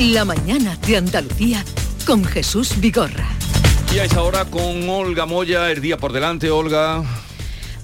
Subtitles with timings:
[0.00, 1.62] La mañana de Andalucía
[2.06, 3.28] con Jesús Vigorra.
[3.94, 7.02] Y a esa hora con Olga Moya, el día por delante, Olga.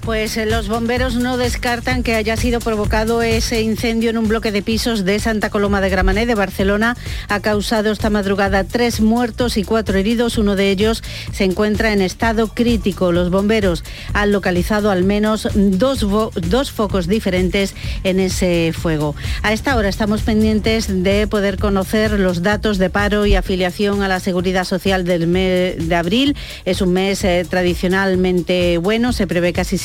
[0.07, 4.53] Pues eh, los bomberos no descartan que haya sido provocado ese incendio en un bloque
[4.53, 6.95] de pisos de Santa Coloma de Gramané de Barcelona.
[7.27, 10.37] Ha causado esta madrugada tres muertos y cuatro heridos.
[10.37, 13.11] Uno de ellos se encuentra en estado crítico.
[13.11, 13.83] Los bomberos
[14.13, 16.05] han localizado al menos dos,
[16.35, 19.13] dos focos diferentes en ese fuego.
[19.43, 24.07] A esta hora estamos pendientes de poder conocer los datos de paro y afiliación a
[24.07, 26.37] la Seguridad Social del mes de abril.
[26.63, 29.11] Es un mes eh, tradicionalmente bueno.
[29.11, 29.77] Se prevé que así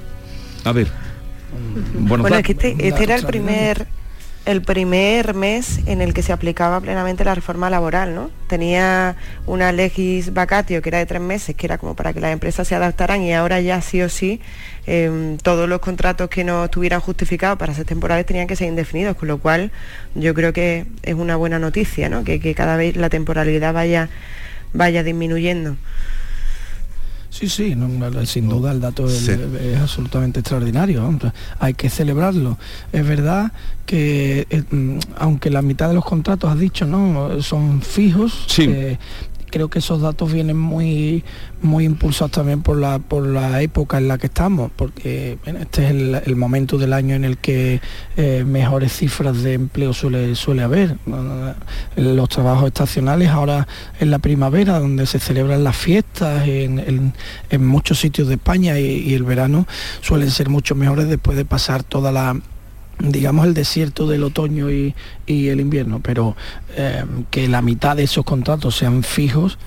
[0.65, 0.89] A ver.
[1.99, 3.87] Bueno, es que este, este era el primer
[4.45, 8.31] el primer mes en el que se aplicaba plenamente la reforma laboral, ¿no?
[8.47, 9.15] Tenía
[9.45, 12.67] una legis vacatio que era de tres meses, que era como para que las empresas
[12.67, 14.41] se adaptaran y ahora ya sí o sí
[14.87, 19.15] em, todos los contratos que no estuvieran justificados para ser temporales tenían que ser indefinidos,
[19.15, 19.71] con lo cual
[20.15, 22.23] yo creo que es una buena noticia, ¿no?
[22.23, 24.09] Que, que cada vez la temporalidad vaya,
[24.73, 25.77] vaya disminuyendo.
[27.31, 27.75] Sí, sí,
[28.25, 29.31] sin duda el dato es,
[29.79, 31.17] absolutamente extraordinario.
[31.59, 32.57] Hay que celebrarlo.
[32.91, 33.53] Es verdad
[33.85, 37.41] que eh, mm, aunque la mitad de los contratos, has dicho, ¿no?
[37.41, 38.65] Son fijos, sí.
[38.67, 38.99] Eh,
[39.51, 41.23] creo que esos datos vienen muy,
[41.61, 45.91] muy impulsados también por la, por la época en la que estamos, porque este es
[46.25, 47.81] el, momento del año en el que
[48.17, 50.97] eh, mejores cifras de empleo suele, suele haber.
[51.95, 53.67] Los trabajos estacionales ahora
[53.99, 57.13] en la primavera, donde se celebran las fiestas en,
[57.59, 59.67] muchos sitios de España y el verano,
[60.01, 62.35] suelen ser mucho mejores después de pasar toda la
[63.03, 64.93] digamos el desierto del otoño y,
[65.27, 66.35] el invierno, pero
[66.75, 69.57] eh, que la mitad de esos contratos sean fijos,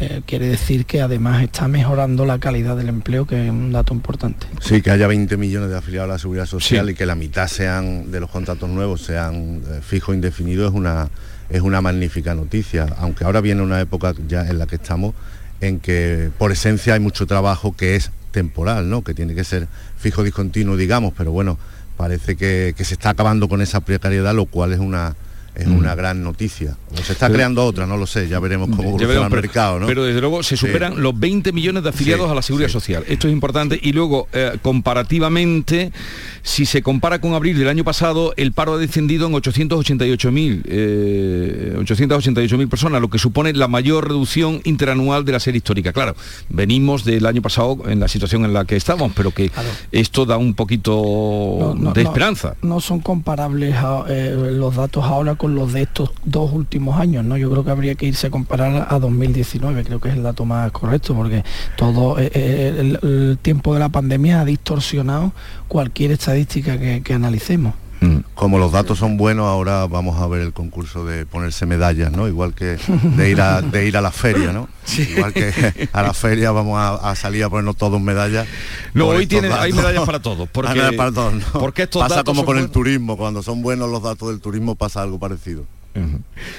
[0.00, 3.94] eh, quiere decir que además está mejorando la calidad del empleo, que es un dato
[3.94, 4.46] importante.
[4.60, 7.46] Sí, que haya 20 millones de afiliados a la seguridad social y que la mitad
[7.46, 11.08] sean de los contratos nuevos sean eh, fijos indefinidos es una,
[11.50, 15.14] es una magnífica noticia, aunque ahora viene una época ya en la que estamos
[15.60, 19.02] en que por esencia hay mucho trabajo que es temporal, ¿no?
[19.04, 21.58] que tiene que ser fijo discontinuo, digamos, pero bueno,
[21.96, 25.14] parece que, se está acabando con esa precariedad, lo cual es una,
[25.54, 25.76] es mm.
[25.76, 26.76] una gran noticia.
[26.92, 29.80] O se está creando otra, no lo sé, ya veremos cómo evoluciona el mercado.
[29.80, 29.86] ¿no?
[29.86, 33.04] Pero desde luego se superan los 20 millones de afiliados a la seguridad social.
[33.08, 33.78] Esto es importante.
[33.82, 35.92] Y luego, eh, comparativamente,
[36.42, 41.76] si se compara con abril del año pasado, el paro ha descendido en 888.000 eh,
[41.78, 45.92] 888 personas, lo que supone la mayor reducción interanual de la serie histórica.
[45.92, 46.14] Claro,
[46.48, 49.50] venimos del año pasado en la situación en la que estamos, pero que
[49.90, 52.54] esto da un poquito de esperanza.
[52.62, 53.74] No, son comparables
[54.08, 57.36] eh, los datos ahora con los de estos dos últimos años, ¿no?
[57.36, 60.44] Yo creo que habría que irse a comparar a 2019, creo que es el dato
[60.44, 61.42] más correcto, porque
[61.76, 65.32] todo eh, eh, el, tiempo de la pandemia ha distorsionado
[65.66, 67.74] cualquier estadística que analicemos.
[68.02, 68.24] Mm.
[68.34, 72.26] Como los datos son buenos, ahora vamos a ver el concurso de ponerse medallas, ¿no?
[72.26, 72.76] Igual que
[73.16, 74.68] de ir a, de ir a la feria, ¿no?
[74.98, 78.48] Igual que a la feria vamos a, salir a ponernos todos medallas.
[78.92, 80.48] No, hoy tiene, hay medallas para todos.
[80.48, 84.40] Porque, para todos, Porque pasa como con el turismo, cuando son buenos los datos del
[84.40, 85.64] turismo pasa algo parecido.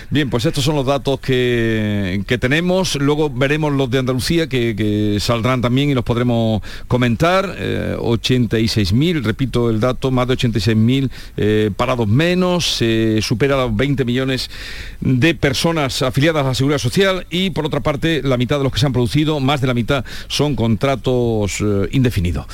[0.09, 2.95] Bien, pues estos son los datos que, tenemos.
[2.95, 7.55] Luego veremos los de Andalucía que, saldrán también y los podremos comentar.
[7.57, 12.77] 86.000, eh, repito el dato, más de 86.000 eh, parados menos.
[12.77, 14.49] Se supera los 20 millones
[15.01, 18.73] de personas afiliadas a la Seguridad Social y por otra parte la mitad de los
[18.73, 22.45] que se han producido, más de la mitad son contratos eh, indefinidos.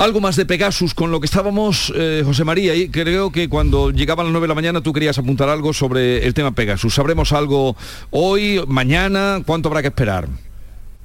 [0.00, 3.90] Algo más de Pegasus con lo que estábamos, eh, José María, y creo que cuando
[3.90, 6.94] llegaban las 9 de la mañana tú querías apuntar algo sobre el tema Pegasus.
[6.94, 7.76] ¿Sabremos algo
[8.08, 9.42] hoy, mañana?
[9.44, 10.26] ¿Cuánto habrá que esperar?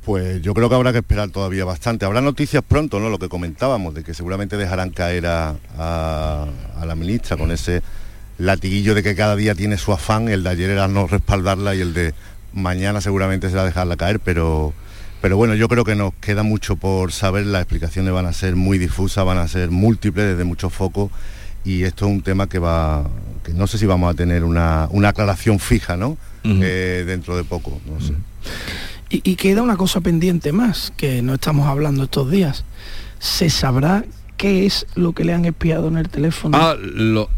[0.06, 2.06] Pues yo creo que habrá que esperar todavía bastante.
[2.06, 3.10] Habrá noticias pronto, ¿no?
[3.10, 7.82] Lo que comentábamos, de que seguramente dejarán caer a, a la ministra con ese
[8.38, 11.82] latiguillo de que cada día tiene su afán, el de ayer era no respaldarla y
[11.82, 12.14] el de
[12.54, 14.74] mañana seguramente será dejarla caer, pero
[15.26, 18.56] pero bueno, yo creo que nos queda mucho por saber, las explicaciones van a ser
[18.56, 21.10] muy difusas, van a ser múltiples desde muchos focos
[21.64, 23.10] y esto es un tema que va,
[23.44, 26.16] que no sé si vamos a tener una, aclaración fija, ¿no?
[26.44, 28.14] Eh, dentro de poco, no sé.
[29.10, 32.64] y, queda una cosa pendiente más, que no estamos hablando estos días.
[33.18, 34.06] ¿Se sabrá
[34.38, 36.56] qué es lo que le han espiado en el teléfono?
[36.56, 36.76] Ah,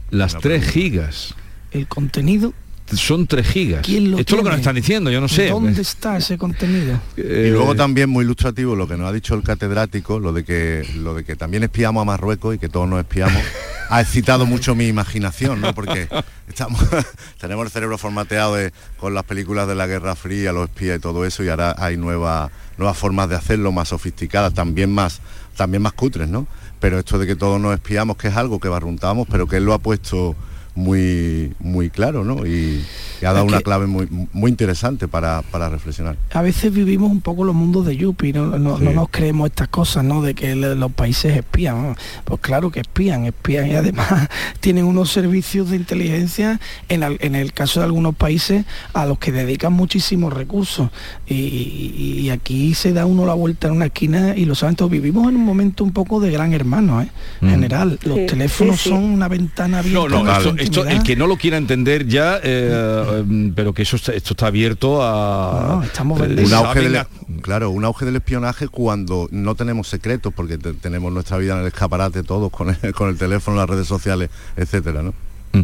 [0.10, 1.36] las 3 gigas.
[1.72, 2.54] El contenido
[2.96, 3.88] son 3 gigas.
[3.88, 5.50] Esto es lo que nos están diciendo, yo no sé.
[5.50, 7.00] ¿Dónde está ese contenido?
[7.18, 10.88] y luego también muy ilustrativo lo que nos ha dicho el catedrático, lo de que
[10.96, 13.42] lo de que también espiamos a Marruecos y que todos nos espiamos,
[13.90, 15.74] ha excitado mucho mi imaginación, ¿no?
[15.74, 16.08] Porque
[16.48, 16.82] estamos,
[17.40, 18.56] tenemos el cerebro formateado
[19.00, 21.98] con las películas de la Guerra Fría, los espías y todo eso, y ahora hay
[21.98, 25.20] nuevas nuevas formas de hacerlo, más sofisticadas, también más,
[25.56, 26.48] también más cutres, ¿no?
[26.80, 29.66] Pero esto de que todos nos espiamos, que es algo que barruntamos, pero que él
[29.66, 30.36] lo ha puesto
[30.78, 32.46] muy, muy claro, ¿no?
[32.46, 32.86] Y,
[33.26, 36.18] ha dado una clave muy, muy interesante para, reflexionar.
[36.34, 38.60] A veces vivimos un poco los mundos de Yuppie, ¿no?
[38.60, 40.22] No, nos creemos estas cosas, ¿no?
[40.22, 41.96] De que los países espían.
[42.26, 44.30] Pues claro que espían, espían y además
[44.60, 46.60] tienen unos servicios de inteligencia,
[46.90, 50.92] en, en el caso de algunos países, a los que dedican muchísimos recursos.
[51.28, 54.92] Y, aquí se da uno la vuelta en una esquina y lo saben todos.
[54.92, 57.10] Vivimos en un momento un poco de gran hermano, ¿eh?
[57.42, 57.52] En mm.
[57.52, 58.00] general.
[58.04, 63.54] Los teléfonos son una ventana abierta el que no lo quiera entender ya, eh, em,
[63.54, 65.82] pero que eso esto está abierto a...
[65.84, 67.06] estamos eh, un auge del,
[67.42, 71.68] claro, un auge del espionaje cuando no tenemos secretos, porque tenemos nuestra vida en el
[71.68, 75.14] escaparate todos con el, con el teléfono, las redes sociales, etcétera, ¿no?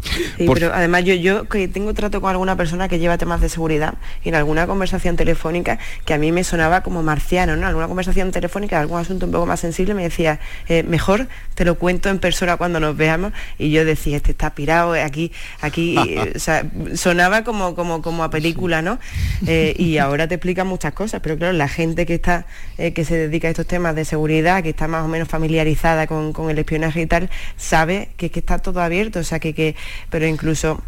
[0.01, 3.49] Sí, pero además yo, yo que tengo trato con alguna persona que lleva temas de
[3.49, 7.67] seguridad y en alguna conversación telefónica que a mí me sonaba como marciano, ¿no?
[7.67, 11.75] Alguna conversación telefónica, algún asunto un poco más sensible, me decía, eh, mejor te lo
[11.75, 15.31] cuento en persona cuando nos veamos y yo decía, este está pirado, eh, aquí,
[15.61, 15.97] aquí,
[16.35, 18.99] o sea, sonaba como, como, como a película, ¿no?
[19.47, 22.45] Eh, y ahora te explica muchas cosas, pero claro, la gente que está,
[22.77, 26.33] que se dedica a estos temas de seguridad, que está más o menos familiarizada con,
[26.49, 29.75] el espionaje y tal, sabe que, que está todo abierto, o sea, que, que
[30.09, 30.81] pero incluso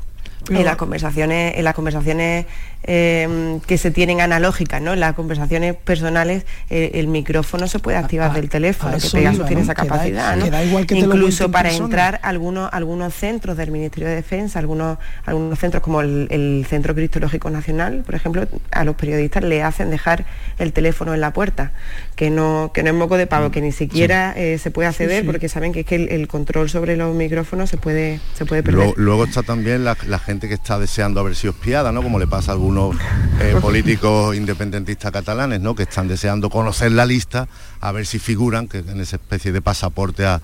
[0.50, 2.45] en las conversaciones, en las conversaciones
[2.88, 4.94] Em, que se tienen analógicas, ¿no?
[4.94, 9.64] En las conversaciones personales eh, el micrófono se puede activar del teléfono, que Pegasus tiene
[9.64, 10.37] esa capacidad,
[10.92, 16.64] Incluso para entrar algunos, algunos centros del Ministerio de Defensa, algunos, algunos centros como el,
[16.69, 20.25] Centro Cristológico Nacional, por ejemplo, a los periodistas le hacen dejar
[20.59, 21.71] el teléfono en la puerta,
[22.16, 25.26] que no, que no es moco de pavo, que ni siquiera eh, se puede acceder
[25.26, 28.94] porque saben que es que el, control sobre los micrófonos se puede, se puede perder.
[28.95, 32.02] Luego, está también la, gente que está deseando haber sido espiada, ¿no?
[32.02, 32.95] Como le pasa a algunos
[33.42, 35.76] eh, políticos independentistas catalanes, ¿no?
[35.76, 37.48] Que están deseando conocer la lista
[37.81, 40.42] a ver si figuran que en esa especie de pasaporte a,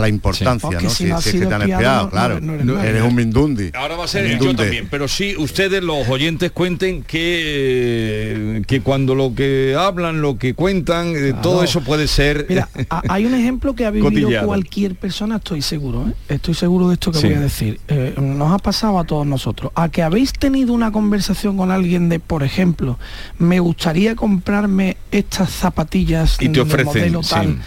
[0.00, 0.90] la importancia, ¿no?
[0.90, 2.38] Si, es que te han espiado, claro.
[2.82, 3.70] eres, un mindundi.
[3.74, 9.14] Ahora va a ser yo también, pero sí ustedes los oyentes cuenten que que cuando
[9.14, 12.46] lo que hablan, lo que cuentan, eh, todo eso puede ser.
[12.48, 12.68] Mira,
[13.08, 16.14] hay un ejemplo que ha vivido cualquier persona, estoy seguro, ¿eh?
[16.28, 17.80] estoy seguro de esto que voy a decir.
[18.18, 19.72] nos ha pasado a todos nosotros.
[19.74, 22.98] A que habéis tenido una conversación con alguien de, por ejemplo,
[23.38, 27.58] me gustaría comprarme estas zapatillas y te ofrecen, tal,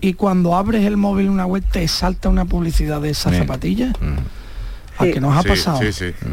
[0.00, 3.92] y cuando abres el móvil una web te salta una publicidad de esas zapatillas.
[4.00, 4.43] Mm.
[4.98, 5.80] ¿A que nos ha pasado?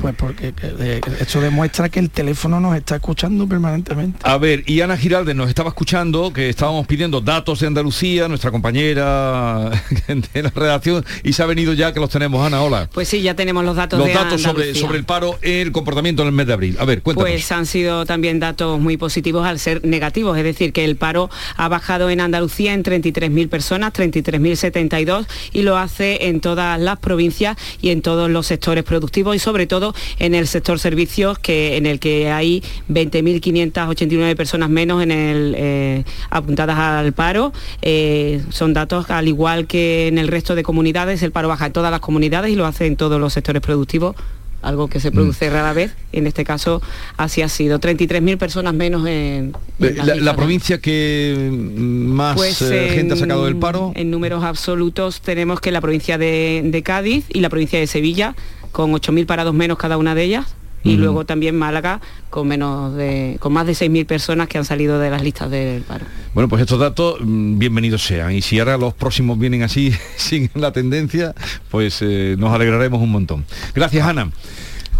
[0.02, 4.20] Pues porque eh, eso demuestra que el teléfono nos está escuchando permanentemente.
[4.24, 8.52] A ver, y Ana Giralde nos estaba escuchando que estábamos pidiendo datos de Andalucía, nuestra
[8.52, 9.70] compañera
[10.34, 12.46] de la redacción, y se ha venido ya que los tenemos.
[12.46, 12.90] Ana, hola.
[12.94, 16.30] Pues sí, ya tenemos los datos los datos sobre, sobre el paro, el comportamiento en
[16.30, 16.78] el mes de abril.
[16.80, 17.30] A ver, cuéntanos.
[17.30, 21.30] Pues han sido también datos muy positivos al ser negativos, es decir, que el paro
[21.58, 27.58] ha bajado en Andalucía en 33.000 personas, 33.072, y lo hace en todas las provincias
[27.82, 31.86] y en todos los sectores productivos y sobre todo en el sector servicios, que, en
[31.86, 37.54] el que hay 20.589 personas menos en el, eh, apuntadas al paro.
[37.82, 41.72] Eh, son datos al igual que en el resto de comunidades, el paro baja en
[41.72, 44.16] todas las comunidades y lo hace en todos los sectores productivos
[44.62, 45.14] algo que se mm.
[45.14, 46.82] produce rara vez, en este caso
[47.18, 47.80] así ha sido.
[47.80, 49.56] 33.000 personas menos en...
[49.80, 53.92] Eh, la, provincia que más pues gente ha sacado del paro?
[53.96, 58.36] En números absolutos tenemos que la provincia de Cádiz y la provincia de Sevilla
[58.72, 60.56] con 8.000 parados menos cada una de ellas.
[60.84, 65.00] Y luego también Málaga con menos de con más de 6.000 personas que han salido
[65.00, 66.06] de las listas del paro.
[66.34, 68.32] Bueno, pues estos datos mm, bienvenidos sean.
[68.32, 71.36] Y si ahora los próximos vienen así, sin la tendencia,
[71.70, 73.46] pues eh, nos alegraremos un montón.
[73.76, 74.32] Gracias, Ana.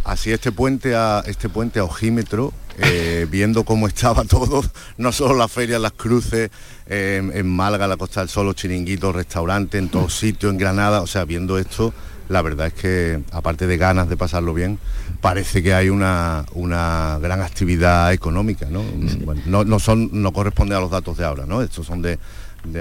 [0.04, 4.64] Así este puente a este puente a ojímetro, eh, viendo cómo estaba todo,
[4.98, 6.50] no solo la feria, las cruces,
[6.88, 11.08] en Málaga, la Costa del Sol, los chiringuitos, restaurantes, en todos sitios, en Granada, o
[11.08, 11.94] sea, viendo esto,
[12.28, 14.80] la verdad es que, aparte de ganas de pasarlo bien,
[15.22, 18.84] parece que hay una, una gran actividad económica, ¿no?
[19.64, 21.62] no, son, no corresponde a los datos de ahora, ¿no?
[21.62, 22.18] Estos son de,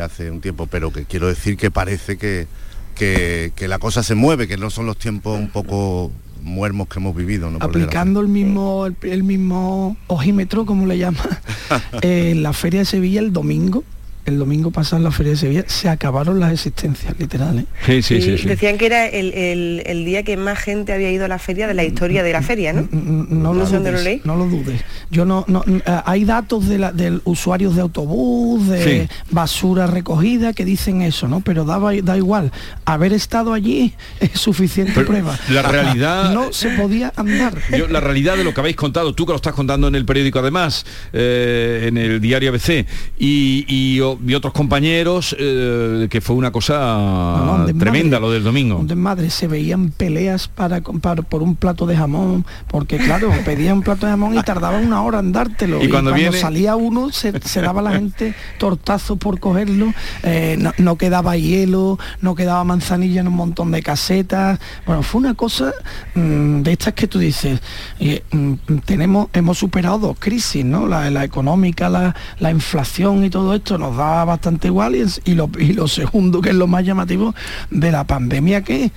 [0.03, 2.49] hace un tiempo, pero que quiero decir que parece que,
[2.95, 6.11] que, la cosa se mueve, que no son los tiempos un poco
[6.43, 7.51] muermos que hemos vivido.
[7.51, 7.59] ¿no?
[7.61, 11.23] Aplicando el mismo, el, mismo ojímetro, como le llama,
[12.03, 13.85] en la Feria de Sevilla el domingo,
[14.27, 17.65] el domingo pasado en la Feria de Sevilla se acabaron las existencias literales.
[17.87, 21.39] Sí, sí, sí, Decían que era el, día que más gente había ido a la
[21.39, 22.89] feria de la historia de la feria, ¿no?
[22.91, 24.83] No, lo, dudes, no lo dudes.
[25.11, 26.93] Yo no, eh, hay datos de, la,
[27.25, 31.41] usuarios de autobús, de basura recogida que dicen eso, ¿no?
[31.41, 32.53] Pero da, da igual.
[32.85, 35.39] Haber estado allí es suficiente prueba.
[35.51, 36.33] La realidad.
[36.35, 37.55] no se podía andar.
[37.89, 40.39] la realidad de lo que habéis contado, tú que lo estás contando en el periódico
[40.39, 42.87] además, eh, en el diario ABC,
[43.19, 48.83] y, y y otros compañeros, eh, que fue una cosa tremenda lo del domingo.
[48.85, 53.75] De madre, se veían peleas para, comprar por un plato de jamón, porque claro, pedía
[53.75, 55.83] un plato de jamón y tardaba una hora en dártelo.
[55.83, 61.99] Y, cuando, salía uno, se, daba la gente tortazo por cogerlo, eh, no, quedaba hielo,
[62.21, 64.59] no quedaba manzanilla en un montón de casetas.
[64.87, 65.73] Bueno, fue una cosa
[66.15, 67.61] mm, de estas que tú dices,
[67.99, 70.87] eh, mm, tenemos, hemos superado dos crisis, ¿no?
[70.87, 76.41] La, la económica, la, la inflación y todo esto nos bastante igual y, lo, segundo,
[76.41, 77.35] que es lo más llamativo
[77.71, 78.91] de la pandemia que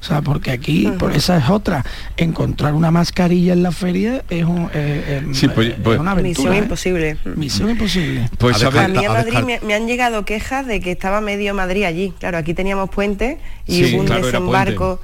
[0.00, 1.84] o sea, porque aquí, por esa es otra,
[2.16, 4.70] encontrar una mascarilla en la feria es, un,
[5.54, 6.58] pues, pues, una Misión ¿eh?
[6.58, 7.16] imposible.
[7.34, 8.30] Misión imposible.
[8.38, 12.14] Pues a, mí a Madrid me, han llegado quejas de que estaba medio Madrid allí.
[12.20, 15.00] Claro, aquí teníamos puente y hubo un desembarco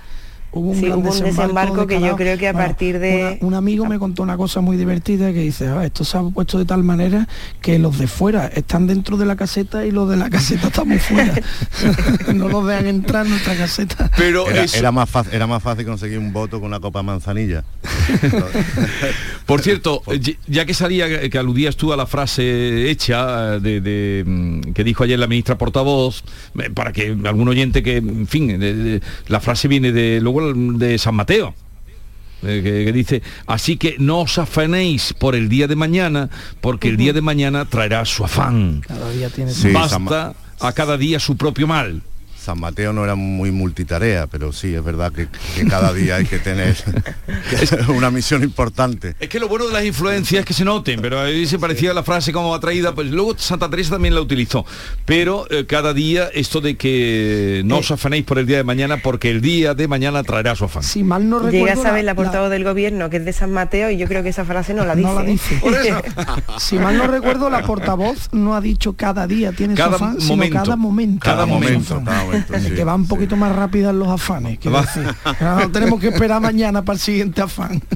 [0.55, 3.39] Hubo un, desembarco, que yo creo que a partir de...
[3.41, 6.59] un amigo me contó una cosa muy divertida que dice, ah, esto se ha puesto
[6.59, 7.27] de tal manera
[7.61, 11.03] que los de fuera están dentro de la caseta y los de la caseta estamos
[11.03, 11.35] fuera.
[12.35, 14.11] no los vean entrar en nuestra caseta.
[14.17, 17.65] Pero era, más fácil, era más fácil conseguir un voto con una copa manzanilla.
[19.47, 20.03] Por cierto,
[20.47, 25.19] ya que salía, que aludías tú a la frase hecha de, mm, que dijo ayer
[25.19, 26.23] la ministra portavoz,
[26.59, 31.15] eh, para que algún oyente que, en fin, la frase viene de luego de San
[31.15, 31.55] Mateo.
[32.47, 36.29] Eh, que, dice, así que no os afanéis por el día de mañana,
[36.61, 38.83] porque el día de mañana traerá su afán.
[38.87, 42.03] Cada día tiene Basta a cada día su propio mal.
[42.45, 45.29] San Mateo no era muy multitarea, pero sí, es verdad que,
[45.67, 46.77] cada día hay que tener
[47.89, 49.17] una misión importante.
[49.19, 51.95] Es que lo bueno de las influencias es que se noten, pero ahí se parecía
[51.95, 54.67] la frase como atraída, pues luego Santa Teresa también la utilizó.
[55.07, 58.99] Pero eh, cada día esto de que no os afanéis por el día de mañana,
[58.99, 60.83] porque el día de mañana traerá su afán.
[60.83, 61.67] Si mal no recuerdo...
[61.67, 64.23] Llega a saber la portavoz del gobierno que es de San Mateo y yo creo
[64.23, 65.09] que esa frase no la dice.
[65.09, 65.61] No la dice.
[66.59, 70.51] si mal no recuerdo, la portavoz no ha dicho cada día tiene su afán, sino
[70.51, 71.25] cada momento.
[71.25, 72.03] Cada momento.
[72.05, 74.59] Cada momento que va un poquito más rápida en los afanes.
[74.65, 77.83] No tenemos que esperar mañana para el siguiente afán.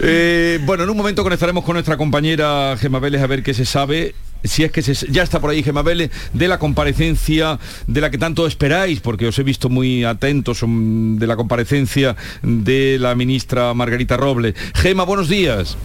[0.00, 3.64] Eh, bueno, en un momento conectaremos con nuestra compañera Gemma Vélez a ver qué se
[3.64, 8.10] sabe si es que ya está por ahí Gemma Vélez, de la comparecencia de la
[8.10, 13.14] que tanto esperáis, porque os he visto muy atentos mm, de la comparecencia de la
[13.14, 14.54] ministra Margarita Robles.
[14.74, 15.76] Gema, buenos días.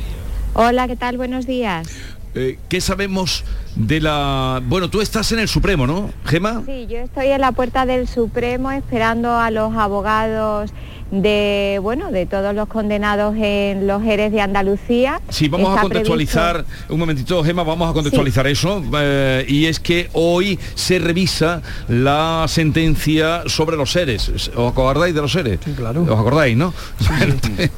[0.53, 1.17] Hola, ¿qué tal?
[1.17, 1.87] Buenos días.
[2.35, 3.43] Eh, ¿Qué sabemos
[3.75, 4.61] de la...
[4.63, 6.61] Bueno, tú estás en el Supremo, ¿no, Gema?
[6.65, 10.71] Sí, yo estoy en la puerta del Supremo esperando a los abogados
[11.11, 15.21] de bueno de todos los condenados en los Jerez de Andalucía.
[15.29, 18.83] Sí, vamos a contextualizar, un momentito, Gema, vamos a contextualizar eso.
[18.99, 24.29] Eh, y es que hoy se revisa la sentencia sobre los seres.
[24.55, 25.59] ¿Os acordáis de los seres?
[25.63, 26.03] Sí, claro.
[26.03, 26.73] ¿Os acordáis, no?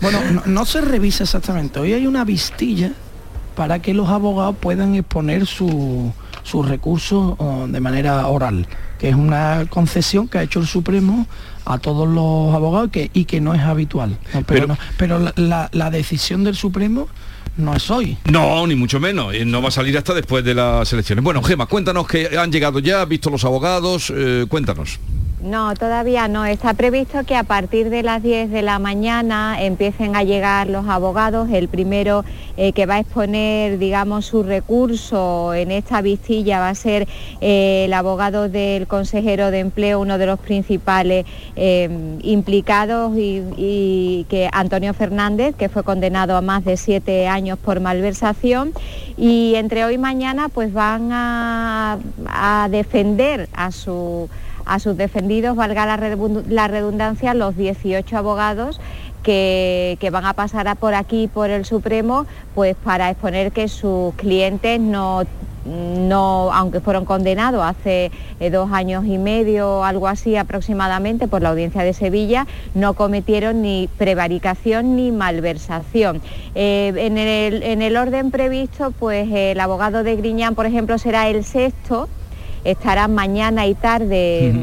[0.01, 1.79] bueno, no, se revisa exactamente.
[1.79, 2.91] Hoy hay una vistilla
[3.61, 7.37] para que los abogados puedan exponer su, sus recursos
[7.67, 8.65] de manera oral,
[8.97, 11.27] que es una concesión que ha hecho el Supremo
[11.65, 14.17] a todos los abogados y que no es habitual.
[14.47, 17.07] pero, pero, la, decisión del Supremo
[17.55, 18.17] no es hoy.
[18.31, 19.35] No, ni mucho menos.
[19.35, 21.23] Eh, no va a salir hasta después de las elecciones.
[21.23, 24.97] Bueno, Gema, cuéntanos que han llegado ya, visto los abogados, eh, cuéntanos.
[25.43, 26.45] No, todavía no.
[26.45, 30.87] Está previsto que a partir de las 10 de la mañana empiecen a llegar los
[30.87, 31.49] abogados.
[31.49, 32.23] El primero
[32.57, 37.07] eh, que va a exponer, digamos, su recurso en esta vistilla va a ser
[37.41, 41.89] eh, el abogado del consejero de empleo, uno de los principales eh,
[42.21, 48.73] implicados, y, que Antonio Fernández, que fue condenado a más de siete años por malversación.
[49.17, 51.97] Y entre hoy y mañana, pues van a
[52.69, 54.29] defender a su
[54.71, 58.79] a sus defendidos, valga la redundancia, los 18 abogados
[59.23, 62.25] que, van a pasar por aquí, por el Supremo,
[62.55, 65.23] pues para exponer que sus clientes no
[65.63, 68.09] no, aunque fueron condenados hace
[68.39, 73.61] eh, dos años y medio, algo así aproximadamente, por la audiencia de Sevilla, no cometieron
[73.61, 76.19] ni prevaricación ni malversación.
[76.55, 81.29] Eh, en, el, en, el, orden previsto, pues el abogado de Griñán, por ejemplo, será
[81.29, 82.09] el sexto,
[82.63, 84.53] estarán mañana y tarde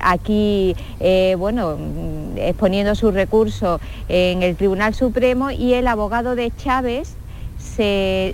[0.00, 1.76] aquí, eh, bueno,
[2.36, 7.16] exponiendo su recurso en el Tribunal Supremo y el abogado de Chávez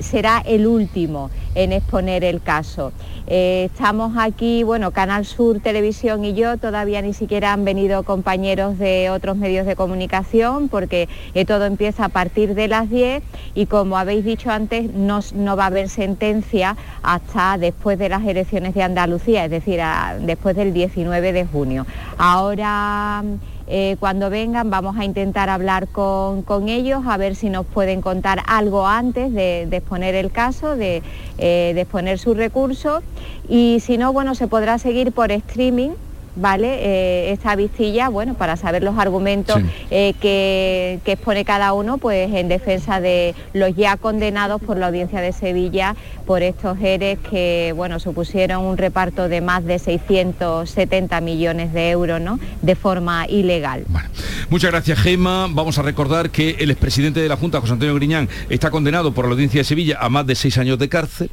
[0.01, 2.93] será el último en exponer el caso.
[3.27, 8.79] Eh, estamos aquí, bueno, Canal Sur Televisión y yo, todavía ni siquiera han venido compañeros
[8.79, 13.23] de otros medios de comunicación porque eh, todo empieza a partir de las 10
[13.55, 15.21] y como habéis dicho antes, no,
[15.57, 19.81] va a haber sentencia hasta después de las elecciones de Andalucía, es decir,
[20.21, 21.87] después del 19 de junio.
[22.19, 23.25] Ahora...
[23.69, 28.43] Eh, cuando vengan vamos a intentar hablar con, ellos a ver si nos pueden contar
[28.47, 31.03] algo antes de, exponer el caso, de,
[31.39, 33.03] eh, de exponer su recurso.
[33.49, 35.91] Y si no, bueno, se podrá seguir por streaming
[36.37, 36.79] ¿vale?
[36.81, 39.61] Eh, esta vistilla, bueno, para saber los argumentos
[39.91, 45.21] eh, que, expone cada uno, pues en defensa de los ya condenados por la audiencia
[45.21, 51.73] de Sevilla por estos ERES que, bueno, supusieron un reparto de más de 670 millones
[51.73, 52.39] de euros, ¿no?
[52.63, 53.85] De forma ilegal.
[54.51, 55.49] Muchas gracias, Gema.
[55.51, 59.27] Vamos a recordar que el expresidente de la Junta, José Antonio Griñán, está condenado por
[59.27, 61.31] la audiencia de Sevilla a más de seis años de cárcel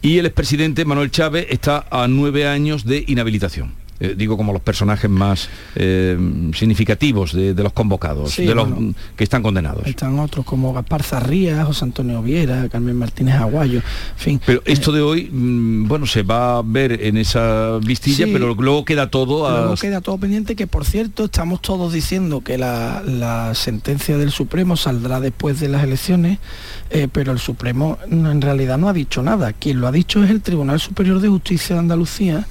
[0.00, 3.79] y el expresidente Manuel Chávez está a nueve años de inhabilitación.
[4.00, 6.16] Eh, digo como los personajes más eh,
[6.54, 8.66] significativos de, los convocados, de los
[9.14, 9.86] que están condenados.
[9.86, 13.82] Están otros como Gaspar Zarría, José Antonio Viera, Carmen Martínez Aguayo,
[14.16, 14.40] fin.
[14.46, 18.86] Pero esto de hoy, mm, bueno, se va a ver en esa vistilla, pero luego
[18.86, 19.60] queda todo a...
[19.60, 24.76] Luego queda todo pendiente, que por cierto estamos todos diciendo que la, sentencia del Supremo
[24.76, 26.38] saldrá después de las elecciones,
[26.88, 29.52] eh, pero el Supremo en realidad no ha dicho nada.
[29.52, 32.46] Quien lo ha dicho es el Tribunal Superior de Justicia de Andalucía,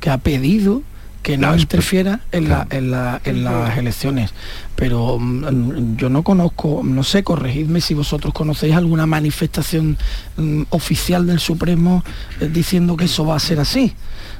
[0.00, 0.82] que ha pedido
[1.26, 4.30] que no, interfiera en, las elecciones.
[4.76, 9.98] Pero mm, yo no conozco, no sé, corregidme si vosotros conocéis alguna manifestación
[10.36, 12.04] mm, oficial del Supremo
[12.40, 13.92] eh, diciendo que eso va a ser así.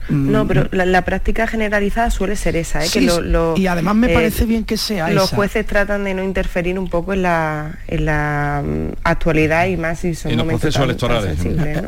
[0.09, 2.89] No, pero la, práctica generalizada suele ser esa, ¿eh?
[3.57, 6.89] y además me eh, parece bien que sea Los jueces tratan de no interferir un
[6.89, 11.39] poco en la, mm, actualidad y más si son en los procesos electorales.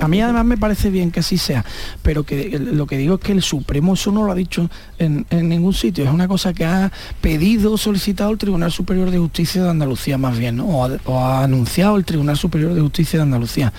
[0.00, 1.64] A mí además me parece bien que así sea,
[2.02, 5.26] pero que lo que digo es que el Supremo eso no lo ha dicho en,
[5.30, 9.70] ningún sitio, es una cosa que ha pedido, solicitado el Tribunal Superior de Justicia de
[9.70, 13.72] Andalucía más bien, o, ha, anunciado el Tribunal Superior de Justicia de Andalucía.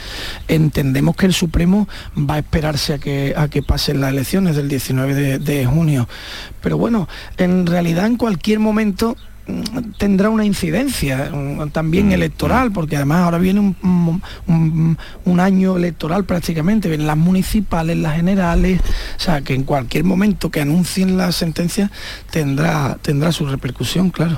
[0.48, 4.70] Entendemos que el Supremo va a esperarse a que, a que pasen las elecciones del
[4.70, 6.08] 19 de, junio.
[6.62, 12.72] Pero bueno, en realidad en cualquier momento mm, tendrá una incidencia mm, también mm, electoral,
[12.72, 18.82] porque además ahora viene un, año electoral prácticamente, vienen las municipales, las generales,
[19.18, 21.90] o sea que en cualquier momento que anuncien la sentencia
[22.30, 24.38] tendrá, tendrá su repercusión, claro.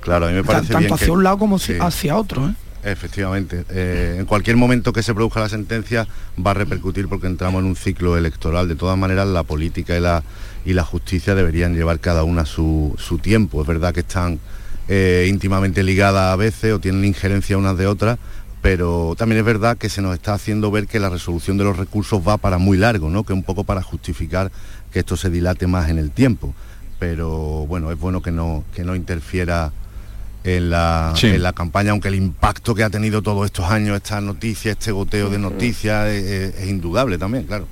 [0.00, 2.48] Claro, a mí me parece Tanto hacia un lado como hacia otro.
[2.48, 2.54] ¿eh?
[2.90, 3.64] Efectivamente.
[3.70, 6.06] Eh, en cualquier momento que se produzca la sentencia
[6.44, 8.68] va a repercutir porque entramos en un ciclo electoral.
[8.68, 10.22] De todas maneras, la política y la,
[10.64, 13.62] y la justicia deberían llevar cada una su, tiempo.
[13.62, 14.38] Es verdad que están
[14.88, 18.18] eh, íntimamente ligadas a veces o tienen injerencia unas de otras,
[18.62, 21.76] pero también es verdad que se nos está haciendo ver que la resolución de los
[21.76, 23.24] recursos va para muy largo, ¿no?
[23.24, 24.50] que un poco para justificar
[24.92, 26.54] que esto se dilate más en el tiempo.
[26.98, 29.72] Pero bueno, es bueno que no, que no interfiera
[30.44, 34.20] en la, en la campaña, aunque el impacto que ha tenido todos estos años, esta
[34.20, 37.66] noticia, este goteo de noticias, es, indudable también, claro.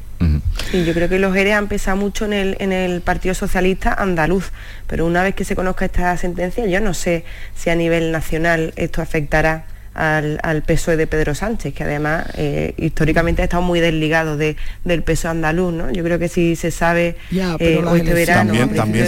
[0.73, 4.53] yo creo que los ERE han pesado mucho en el, en el Partido Socialista andaluz,
[4.87, 7.25] pero una vez que se conozca esta sentencia, yo no sé
[7.55, 12.75] si a nivel nacional esto afectará al, al PSOE de Pedro Sánchez, que además eh,
[12.77, 15.91] históricamente ha estado muy desligado de, del peso andaluz, ¿no?
[15.91, 19.07] Yo creo que si se sabe eh, este verano, también,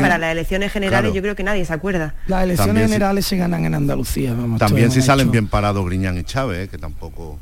[0.00, 2.14] para las elecciones generales, yo creo que nadie se acuerda.
[2.26, 4.34] Las elecciones generales se ganan en Andalucía.
[4.58, 7.38] también si salen bien parados Griñán y Chávez, eh, que tampoco...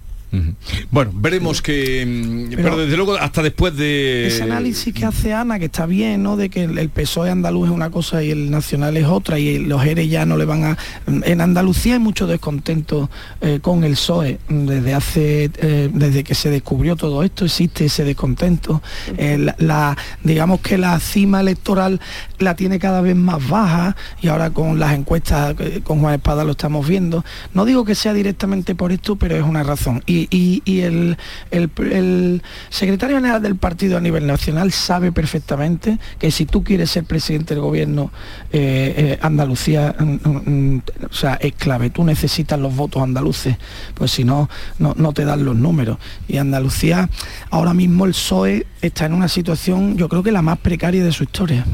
[0.91, 2.05] Bueno, veremos que...
[2.07, 4.27] Mm, pero, desde luego hasta después de...
[4.27, 6.37] Ese análisis que hace Ana, que está bien, ¿no?
[6.37, 9.85] De que el, PSOE andaluz es una cosa y el nacional es otra y los
[9.85, 10.79] ERE ya no le van a...
[11.07, 13.11] En Andalucía hay mucho descontento
[13.41, 14.39] eh, con el PSOE.
[14.49, 15.51] Desde hace...
[15.57, 18.83] Eh, desde que se descubrió todo esto existe ese descontento.
[19.17, 22.01] Eh, la, digamos que la cima electoral
[22.39, 26.53] la tiene cada vez más baja y ahora con las encuestas con Juan Espada lo
[26.53, 27.25] estamos viendo.
[27.55, 30.18] No digo que sea directamente por esto, pero es una razón y,
[30.67, 37.05] el, secretario general del partido a nivel nacional sabe perfectamente que si tú quieres ser
[37.05, 38.11] presidente del gobierno
[38.53, 43.57] eh, eh, Andalucía, mm, mm, mm, o sea, es clave, tú necesitas los votos andaluces,
[43.95, 45.99] pues si no, no, te dan los números.
[46.27, 47.09] Y Andalucía,
[47.51, 51.13] ahora mismo el PSOE está en una situación, yo creo que la más precaria de
[51.13, 51.65] su historia.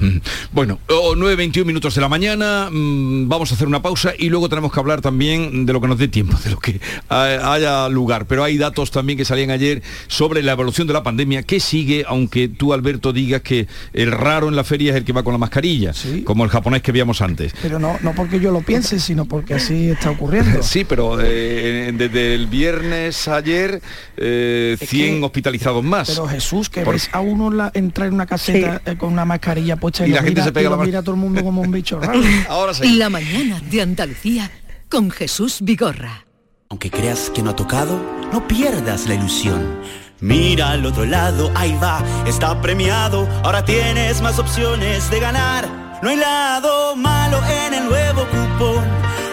[0.53, 4.81] Bueno, 9.21 minutos de la mañana, vamos a hacer una pausa y luego tenemos que
[4.81, 8.59] hablar también de lo que nos dé tiempo, de lo que haya lugar pero hay
[8.59, 12.73] datos también que salían ayer sobre la evolución de la pandemia que sigue, aunque tú,
[12.73, 15.93] Alberto, digas que el raro en la feria es el que va con la mascarilla,
[16.25, 17.55] como el japonés que veíamos antes.
[17.63, 20.63] Pero no, no porque yo lo piense, sino porque así está ocurriendo.
[20.65, 23.81] sí, pero eh, desde el viernes ayer,
[24.17, 26.09] 100 eh, hospitalizados más.
[26.09, 30.07] Pero Jesús, que ves a uno entrar en una caseta eh, con una mascarilla puesta
[30.07, 32.21] y, la gente se pega la mira a todo el mundo como un bicho raro.
[32.49, 32.97] Ahora sí.
[32.97, 34.51] La mañana de Andalucía
[34.89, 36.25] con Jesús Vigorra.
[36.71, 38.01] Aunque creas que no ha tocado,
[38.33, 39.81] no pierdas la ilusión.
[40.21, 43.29] Mira al otro lado, ahí va, está premiado.
[43.43, 45.69] Ahora tienes más opciones de ganar.
[46.03, 48.85] No hay lado malo en el nuevo cupón.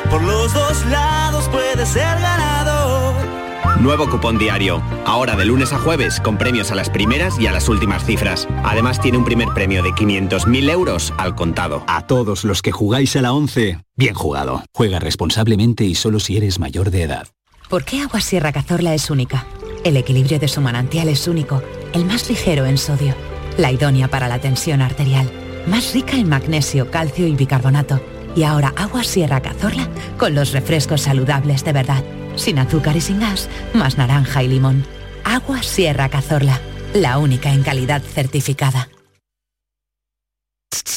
[0.09, 3.30] Por los dos lados puedes ser ganador.
[3.81, 4.79] Nuevo cupón diario.
[5.07, 8.47] Ahora de lunes a jueves con premios a las primeras y a las últimas cifras.
[8.63, 11.83] Además tiene un primer premio de 500.000 euros al contado.
[11.87, 14.63] A todos los que jugáis a la 11, bien jugado.
[14.71, 17.27] Juega responsablemente y solo si eres mayor de edad.
[17.69, 19.47] ¿Por qué Agua Sierra Cazorla es única?
[19.83, 21.63] El equilibrio de su manantial es único,
[21.93, 23.15] el más ligero en sodio,
[23.57, 25.27] la idónea para la tensión arterial,
[25.65, 27.99] más rica en magnesio, calcio y bicarbonato.
[28.35, 29.89] Y ahora Agua Sierra Cazorla
[30.19, 32.03] con los refrescos saludables de verdad,
[32.35, 34.85] sin azúcar y sin gas, más naranja y limón.
[35.23, 36.59] Agua Sierra Cazorla,
[36.93, 38.90] la única en calidad certificada.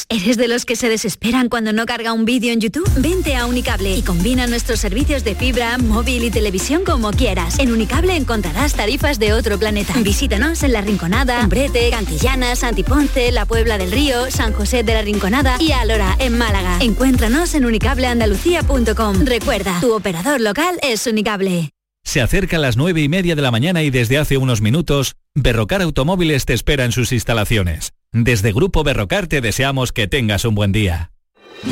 [0.07, 2.87] ¿Eres de los que se desesperan cuando no carga un vídeo en YouTube?
[2.97, 7.57] Vente a Unicable y combina nuestros servicios de fibra, móvil y televisión como quieras.
[7.57, 9.93] En Unicable encontrarás tarifas de otro planeta.
[10.03, 15.01] Visítanos en La Rinconada, Umbrete, Cantillana, Santiponce, La Puebla del Río, San José de la
[15.01, 16.77] Rinconada y Alora, en Málaga.
[16.81, 19.25] Encuéntranos en unicableandalucía.com.
[19.25, 21.71] Recuerda, tu operador local es Unicable.
[22.03, 25.15] Se acerca a las nueve y media de la mañana y desde hace unos minutos,
[25.33, 27.94] Berrocar Automóviles te espera en sus instalaciones.
[28.11, 31.14] Desde Grupo Berrocar te deseamos que tengas un buen día.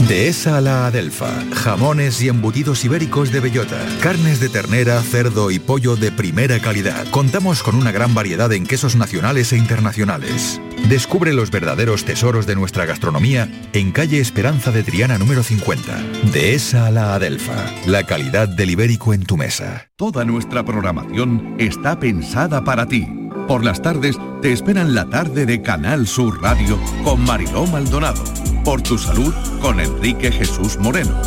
[0.08, 1.30] Dehesa a la Adelfa.
[1.54, 3.78] Jamones y embutidos ibéricos de bellota.
[4.02, 7.08] Carnes de ternera, cerdo y pollo de primera calidad.
[7.12, 10.60] Contamos con una gran variedad en quesos nacionales e internacionales.
[10.90, 16.04] Descubre los verdaderos tesoros de nuestra gastronomía en calle Esperanza de Triana número 50.
[16.34, 17.66] Dehesa a la Adelfa.
[17.86, 19.90] La calidad del ibérico en tu mesa.
[19.96, 23.08] Toda nuestra programación está pensada para ti.
[23.48, 28.24] Por las tardes te esperan la tarde de Canal Sur Radio con Mariló Maldonado
[28.64, 31.22] por tu salud con Enrique Jesús Moreno.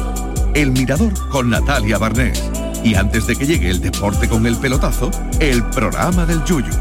[0.55, 2.51] El Mirador con Natalia Barnés.
[2.83, 6.73] Y antes de que llegue el deporte con el pelotazo, el programa del Yuyu.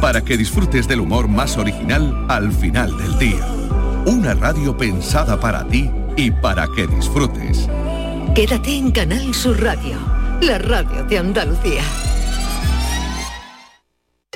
[0.00, 3.46] Para que disfrutes del humor más original al final del día.
[4.06, 7.68] Una radio pensada para ti y para que disfrutes.
[8.34, 9.98] Quédate en Canal Sur Radio,
[10.40, 11.82] la radio de Andalucía.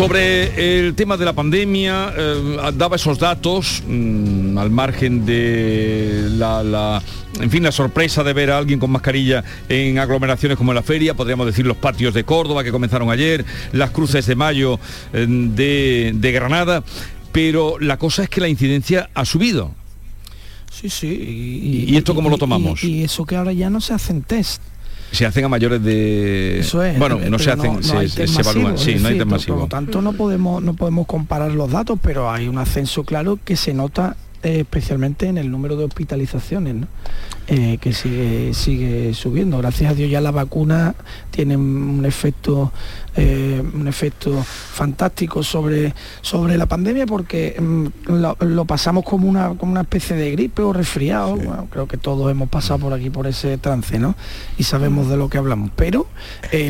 [0.00, 7.02] Sobre el tema de la pandemia, eh, daba esos datos mm, al margen de la,
[7.38, 10.82] en fin, la sorpresa de ver a alguien con mascarilla en aglomeraciones como en la
[10.82, 14.80] feria, podríamos decir los patios de Córdoba que comenzaron ayer, las cruces de mayo
[15.12, 16.82] eh, de, Granada,
[17.30, 19.74] pero la cosa es que la incidencia ha subido.
[20.72, 21.84] Sí, sí.
[21.88, 22.82] ¿Y, esto cómo lo tomamos?
[22.84, 24.62] Y, eso que ahora ya no se hacen test
[25.12, 29.08] se hacen a mayores de Eso es, bueno no se hacen se, evalúan sí no
[29.08, 32.58] hay test por, lo tanto no podemos no podemos comparar los datos pero hay un
[32.58, 36.86] ascenso claro que se nota eh, especialmente en el número de hospitalizaciones
[37.46, 39.58] eh, que sigue sigue subiendo.
[39.58, 40.94] Gracias a Dios ya la vacuna
[41.30, 42.72] tiene un efecto
[43.16, 49.72] eh, un efecto fantástico sobre sobre la pandemia porque mm, lo, pasamos como una como
[49.72, 51.36] una especie de gripe o resfriado.
[51.68, 54.14] Creo que todos hemos pasado por aquí por ese trance no
[54.56, 55.70] y sabemos de lo que hablamos.
[55.76, 56.06] Pero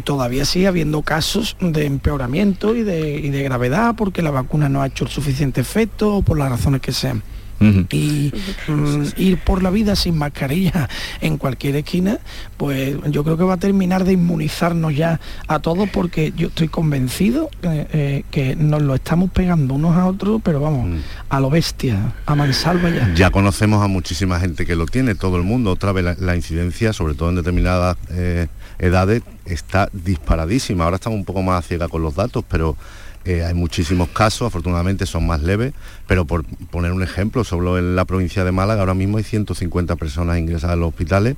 [0.02, 4.82] todavía sigue habiendo casos de empeoramiento y de, y de gravedad porque la vacuna no
[4.82, 7.22] ha hecho el suficiente efecto o por las razones que sean
[7.60, 8.32] y
[8.68, 10.88] mm, ir por la vida sin mascarilla
[11.20, 12.18] en cualquier esquina,
[12.56, 16.68] pues yo creo que va a terminar de inmunizarnos ya a todos porque yo estoy
[16.68, 20.98] convencido eh, que nos lo estamos pegando unos a otros, pero vamos, mm.
[21.28, 23.12] a lo bestia, a mansalva ya.
[23.14, 26.92] Ya conocemos a muchísima gente que lo tiene, todo el mundo, otra vez la, incidencia,
[26.92, 30.84] sobre todo en determinadas eh, edades, está disparadísima.
[30.84, 32.76] Ahora estamos un poco más ciega con los datos, pero
[33.24, 35.74] eh, hay muchísimos casos, afortunadamente son más leves,
[36.06, 39.96] pero por poner un ejemplo, solo en la provincia de Málaga ahora mismo hay 150
[39.96, 41.36] personas ingresadas a los hospitales.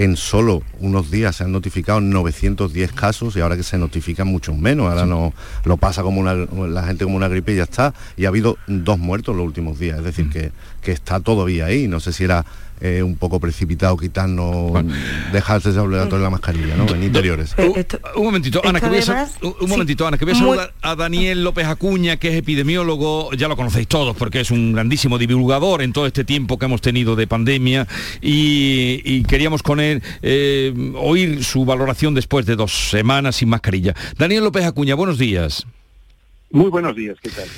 [0.00, 4.56] En solo unos días se han notificado 910 casos y ahora que se notifican muchos
[4.56, 5.34] menos, ahora no
[5.64, 7.92] lo pasa como la gente como una gripe y ya está.
[8.16, 10.30] Y ha habido dos muertos los últimos días, es decir, mm.
[10.30, 11.86] que, que está todavía ahí.
[11.86, 12.46] No sé si era
[12.82, 14.72] eh, un poco precipitado quitarnos,
[15.34, 16.88] dejarse obligatorio la mascarilla, ¿no?
[16.88, 17.54] En interiores.
[17.58, 17.86] Eh,
[18.16, 19.28] un momentito, Ana, que voy a,
[19.60, 23.48] un momentito, Ana, que voy a saludar a Daniel López Acuña, que es epidemiólogo, ya
[23.48, 27.16] lo conocéis todos porque es un grandísimo divulgador en todo este tiempo que hemos tenido
[27.16, 27.86] de pandemia
[28.22, 29.89] y, queríamos con él
[30.22, 33.94] eh, oír su valoración después de dos semanas sin mascarilla.
[34.16, 35.66] Daniel López Acuña, buenos días.
[36.52, 37.48] Muy buenos días, ¿qué tal?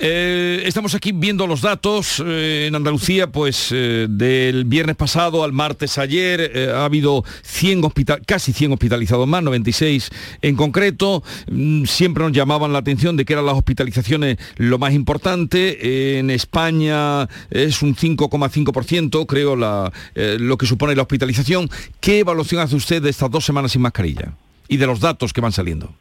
[0.00, 5.52] Eh, estamos aquí viendo los datos eh, en Andalucía, pues eh, del viernes pasado al
[5.52, 7.82] martes ayer ha habido 100
[8.26, 10.10] casi 100 hospitalizados más, 96
[10.42, 11.22] en concreto.
[11.48, 16.18] Mm, siempre nos llamaban la atención de que eran las hospitalizaciones lo más importante.
[16.18, 21.70] en España es un 5,5%, creo, lo que supone la hospitalización.
[22.00, 24.32] ¿Qué evaluación hace usted de estas dos semanas sin mascarilla
[24.66, 25.94] y de los datos que van saliendo?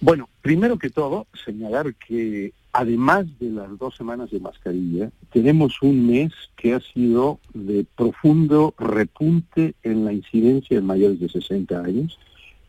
[0.00, 6.06] Bueno, primero que todo, señalar que además de las dos semanas de mascarilla, tenemos un
[6.06, 12.18] mes que ha sido de profundo repunte en la incidencia de mayores de 60 años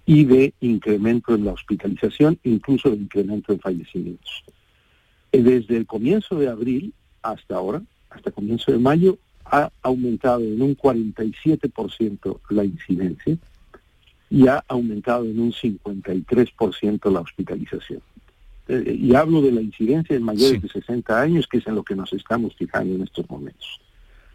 [0.08, 4.44] y de incremento en la hospitalización, incluso de incremento en fallecimientos.
[5.32, 10.62] Eh, desde el comienzo de abril hasta ahora, hasta comienzo de mayo, ha aumentado en
[10.62, 13.38] un 47% la incidencia
[14.30, 18.02] y ha aumentado en un 53% la hospitalización.
[18.68, 21.84] Eh, y hablo de la incidencia en mayores de 60 años, que es en lo
[21.84, 23.82] que nos estamos fijando en estos momentos.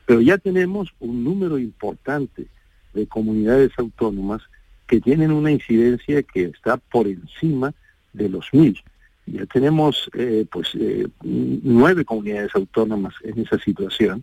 [0.07, 2.47] Pero ya tenemos un número importante
[2.93, 4.43] de comunidades autónomas
[4.87, 7.73] que tienen una incidencia que está por encima
[8.13, 8.79] de los mil.
[9.27, 14.23] Ya tenemos eh, pues eh, nueve comunidades autónomas en esa situación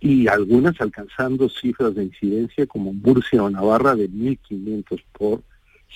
[0.00, 5.42] y algunas alcanzando cifras de incidencia como Murcia o Navarra de 1.500 por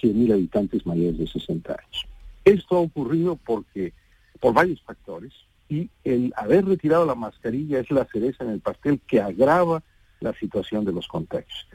[0.01, 2.07] 100.000 habitantes mayores de 60 años.
[2.45, 3.93] Esto ha ocurrido porque
[4.41, 5.33] por varios factores
[5.69, 9.83] y el haber retirado la mascarilla es la cereza en el pastel que agrava
[10.21, 11.67] la situación de los contagios.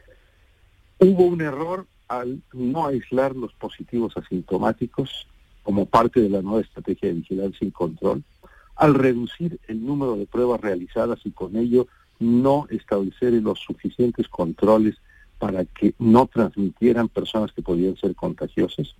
[0.98, 5.26] Hubo un error al no aislar los positivos asintomáticos
[5.62, 8.22] como parte de la nueva estrategia de vigilancia y control,
[8.76, 14.96] al reducir el número de pruebas realizadas y con ello no establecer los suficientes controles
[15.38, 18.94] para que no transmitieran personas que podían ser contagiosas.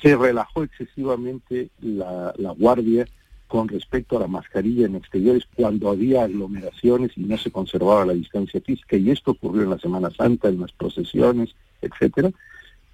[0.00, 3.06] Se relajó excesivamente la, guardia
[3.48, 8.14] con respecto a la mascarilla en exteriores cuando había aglomeraciones y no se conservaba la
[8.14, 12.30] distancia física y esto ocurrió en la Semana Santa, en las procesiones, etcétera.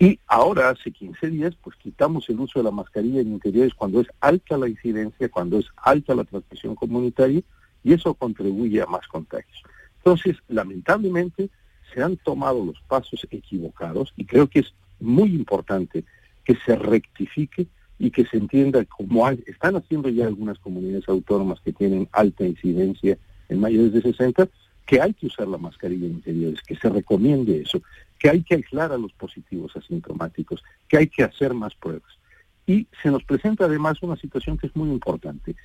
[0.01, 4.01] Y ahora, hace 15 días, pues quitamos el uso de la mascarilla en interiores cuando
[4.01, 7.43] es alta la incidencia, cuando es alta la transmisión comunitaria
[7.85, 9.63] y eso contribuye a más contagios.
[9.99, 11.51] Entonces, lamentablemente,
[11.93, 16.05] se han tomado los pasos equivocados y creo que es muy importante
[16.45, 17.67] que se rectifique
[17.99, 23.19] y que se entienda como están haciendo ya algunas comunidades autónomas que tienen alta incidencia
[23.49, 24.49] en mayores de 60,
[24.87, 27.83] que hay que usar la mascarilla en interiores, que se recomiende eso,
[28.19, 32.19] que hay que aislar a los positivos asintomáticos, que hay que hacer más pruebas.
[32.67, 35.57] Y se nos presenta además una situación que es muy importante.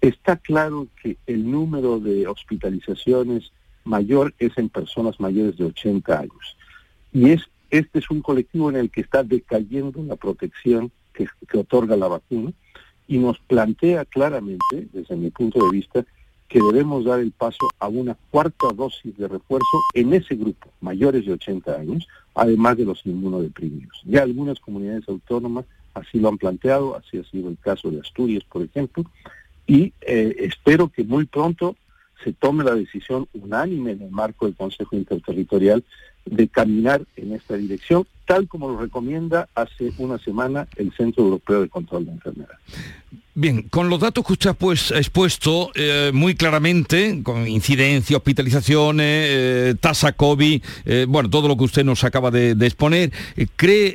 [0.00, 3.52] Está claro que el número de hospitalizaciones
[3.84, 6.56] mayor es en personas mayores de 80 años.
[7.12, 11.58] Y es, este es un colectivo en el que está decayendo la protección que, que
[11.58, 12.52] otorga la vacuna
[13.08, 16.04] y nos plantea claramente, desde mi punto de vista,
[16.48, 21.26] que debemos dar el paso a una cuarta dosis de refuerzo en ese grupo, mayores
[21.26, 24.00] de 80 años, además de los inmunodeprimidos.
[24.04, 28.44] Ya algunas comunidades autónomas así lo han planteado, así ha sido el caso de Asturias,
[28.44, 29.04] por ejemplo,
[29.66, 31.76] y eh, espero que muy pronto
[32.22, 35.84] se tome la decisión unánime en el marco del Consejo Interterritorial
[36.24, 41.62] de caminar en esta dirección, tal como lo recomienda hace una semana el Centro Europeo
[41.62, 42.58] de Control de Enfermedades.
[43.38, 49.26] Bien, con los datos que usted ha, pues, expuesto eh, muy claramente, con incidencia, hospitalizaciones,
[49.28, 53.12] eh, tasa COVID, eh, bueno, todo lo que usted nos acaba de, exponer,
[53.56, 53.92] ¿cree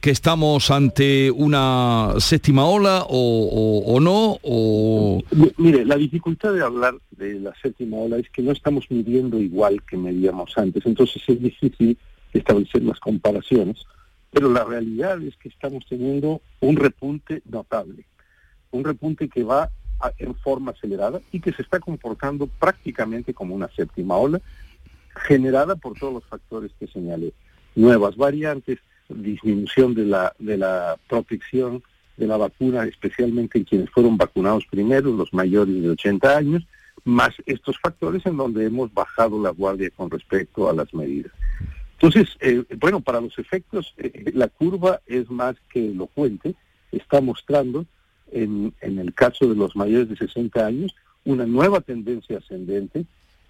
[0.00, 4.38] que estamos ante una séptima ola o, no?
[4.42, 5.24] O...
[5.56, 9.82] Mire, la dificultad de hablar de la séptima ola es que no estamos midiendo igual
[9.82, 11.98] que medíamos antes, entonces es difícil
[12.38, 13.84] establecer las comparaciones,
[14.30, 18.04] pero la realidad es que estamos teniendo un repunte notable
[18.70, 19.70] un repunte que va
[20.18, 24.40] en forma acelerada y que se está comportando prácticamente como una séptima ola,
[25.26, 27.34] generada por todos los factores que señalé.
[27.74, 31.82] Nuevas variantes, disminución de la, de la protección
[32.16, 36.66] de la vacuna, especialmente en quienes fueron vacunados primero, los mayores de 80 años,
[37.04, 41.32] más estos factores en donde hemos bajado la guardia con respecto a las medidas.
[42.02, 46.54] Entonces, eh, bueno, para los efectos, eh, la curva es más que elocuente,
[46.90, 47.84] está mostrando
[48.32, 50.94] en, el caso de los mayores de 60 años,
[51.26, 53.04] una nueva tendencia ascendente.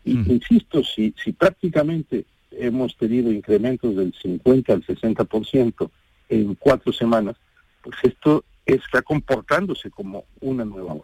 [0.05, 5.91] Y insisto, si, si prácticamente hemos tenido incrementos del 50 al 60%
[6.31, 7.37] en cuatro semanas,
[7.83, 10.97] pues esto está comportándose como una nueva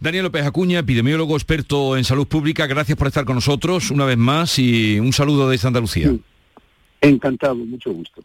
[0.00, 4.16] Daniel López Acuña, epidemiólogo experto en salud pública, gracias por estar con nosotros una vez
[4.16, 6.12] más y un saludo desde Andalucía.
[7.00, 8.22] Encantado, mucho gusto.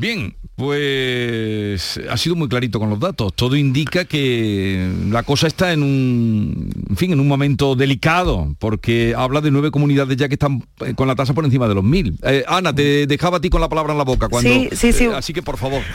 [0.00, 3.34] Bien, pues ha sido muy clarito con los datos.
[3.34, 9.14] Todo indica que la cosa está en un, en fin, en un momento delicado, porque
[9.14, 11.84] habla de nueve comunidades ya que están eh, con la tasa por encima de los
[11.84, 12.18] mil.
[12.22, 14.48] Eh, Ana, te dejaba a ti con la palabra en la boca cuando.
[14.48, 15.04] Sí, sí, sí.
[15.04, 15.82] Eh, así que por favor.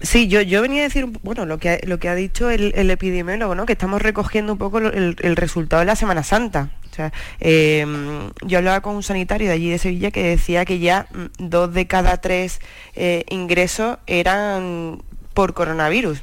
[0.00, 3.54] Sí, yo, yo venía a decir, bueno, lo que, lo que ha dicho el, epidemiólogo,
[3.54, 3.66] ¿no?
[3.66, 6.70] Que estamos recogiendo un poco el, el resultado de la Semana Santa.
[6.92, 10.78] O sea, em, yo hablaba con un sanitario de allí de Sevilla que decía que
[10.78, 12.60] ya mm, dos de cada tres
[12.94, 15.02] eh, ingresos eran
[15.32, 16.22] por coronavirus.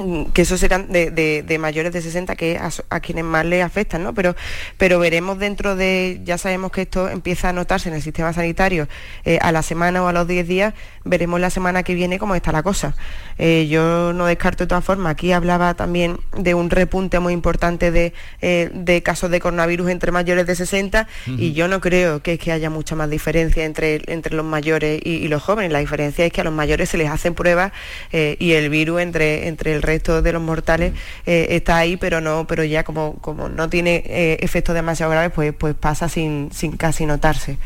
[0.00, 4.02] Mm, que esos serán de, mayores de 60 que a, a, quienes más les afectan,
[4.02, 4.14] ¿no?
[4.14, 4.34] Pero,
[4.78, 8.88] pero veremos dentro de, ya sabemos que esto empieza a notarse en el sistema sanitario
[9.24, 12.34] eh, a la semana o a los 10 días, veremos la semana que viene cómo
[12.34, 12.96] está la cosa.
[13.36, 17.90] Eh, yo no descarto de todas formas, aquí hablaba también de un repunte muy importante
[17.90, 22.52] de, eh, casos de coronavirus entre mayores de 60 y yo no creo que, que
[22.52, 25.72] haya mucha más diferencia entre, entre los mayores y, los jóvenes.
[25.72, 27.72] La diferencia es que a los mayores se les hacen pruebas
[28.12, 30.92] y el virus entre, entre el resto de los mortales
[31.26, 35.32] eh, está ahí, pero no, pero ya como, como no tiene eh, efectos demasiado graves,
[35.34, 37.58] pues, pues pasa sin, sin casi notarse.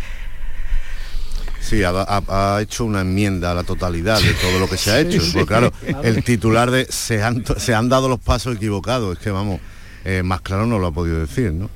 [1.61, 5.23] Sí, ha, hecho una enmienda a la totalidad de todo lo que se ha hecho.
[5.33, 9.17] porque claro, el titular de se han, se han dado los pasos equivocados.
[9.17, 9.61] Es que vamos,
[10.05, 11.71] eh, más claro no lo ha podido decir, ¿no?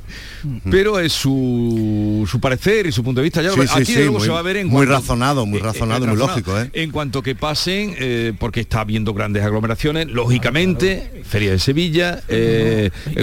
[0.70, 3.42] Pero es su, su parecer y su punto de vista.
[3.42, 6.58] Ya aquí muy, se va a ver en muy razonado, muy razonado, muy lógico.
[6.58, 6.70] ¿eh?
[6.74, 12.22] En cuanto que pasen, eh, porque está habiendo grandes aglomeraciones, lógicamente, Feria de Sevilla,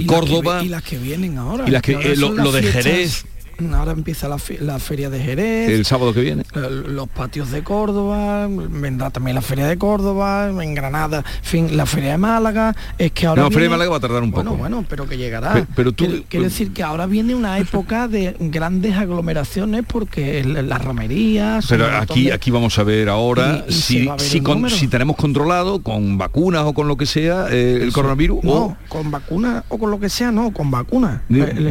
[0.08, 0.64] Córdoba.
[0.64, 1.66] y las que vienen ahora.
[1.68, 3.26] Y las que, lo, de Jerez
[3.74, 4.38] ahora empieza la,
[4.80, 5.70] feria de Jerez.
[5.70, 6.44] El sábado que viene.
[6.54, 12.12] Los patios de Córdoba, vendrá también la feria de Córdoba, en Granada, fin, la feria
[12.12, 12.76] de Málaga.
[12.98, 13.44] Es que ahora.
[13.44, 14.56] la feria de Málaga va a tardar un poco.
[14.56, 15.66] Bueno, pero que llegará.
[15.76, 16.06] Pero, tú.
[16.30, 21.66] Quiere, decir que ahora viene una época de grandes aglomeraciones porque las romerías.
[21.68, 26.88] Pero aquí, aquí vamos a ver ahora si, si, tenemos controlado con vacunas o con
[26.88, 28.44] lo que sea eh, el coronavirus.
[28.44, 31.22] No, con vacunas o con lo que sea, no, con vacunas.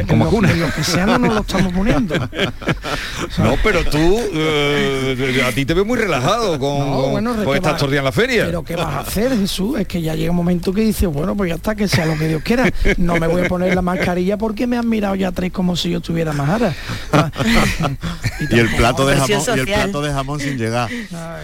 [0.07, 0.57] Con vacunas.
[0.57, 1.74] Lo, que sea no nos lo estamos
[3.37, 8.11] no, pero tú, eh, a ti te ves muy relajado con, con estas en la
[8.11, 8.45] feria.
[8.45, 9.79] Pero ¿qué vas a hacer, Jesús?
[9.79, 12.17] Es que ya llega un momento que dices, bueno, pues ya está, que sea lo
[12.17, 12.71] que Dios quiera.
[12.97, 15.89] No me voy a poner la mascarilla porque me han mirado ya tres como si
[15.89, 16.73] yo estuviera majara.
[18.49, 20.89] y, el plato de jamón, y el plato de jamón sin llegar.
[21.13, 21.39] Ah,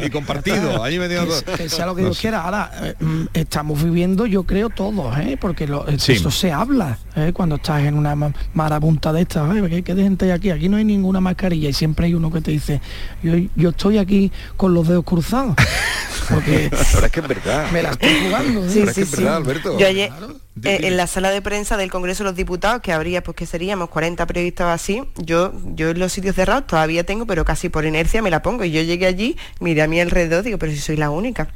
[0.00, 0.82] y, compartido.
[0.82, 2.42] Ahí me que, sea lo que Dios quiera.
[2.42, 5.36] Ahora, eh, mm, estamos viviendo, yo creo, todos, ¿eh?
[5.40, 6.98] porque lo, eso se habla
[7.32, 8.16] cuando estás en una
[8.54, 10.50] marabunta de estas ¿qué, qué de gente hay aquí?
[10.50, 12.80] Aquí no hay ninguna mascarilla y siempre hay uno que te dice,
[13.22, 15.54] yo, yo estoy aquí con los dedos cruzados.
[16.28, 17.70] Porque Ahora es que es verdad.
[17.72, 18.64] me la estoy jugando.
[18.64, 18.68] ¿eh?
[18.70, 19.16] Sí, Pero es sí, que es sí.
[19.16, 19.78] verdad, Alberto.
[19.78, 20.10] Yo ayer,
[20.62, 23.44] eh, en la sala de prensa del Congreso de los Diputados, que habría, pues que
[23.44, 27.68] seríamos 40 periodistas o así, yo, yo en los sitios cerrados todavía tengo, pero casi
[27.68, 28.64] por inercia me la pongo.
[28.64, 31.48] Y yo llegué allí, miré a mi alrededor, digo, pero si soy la única.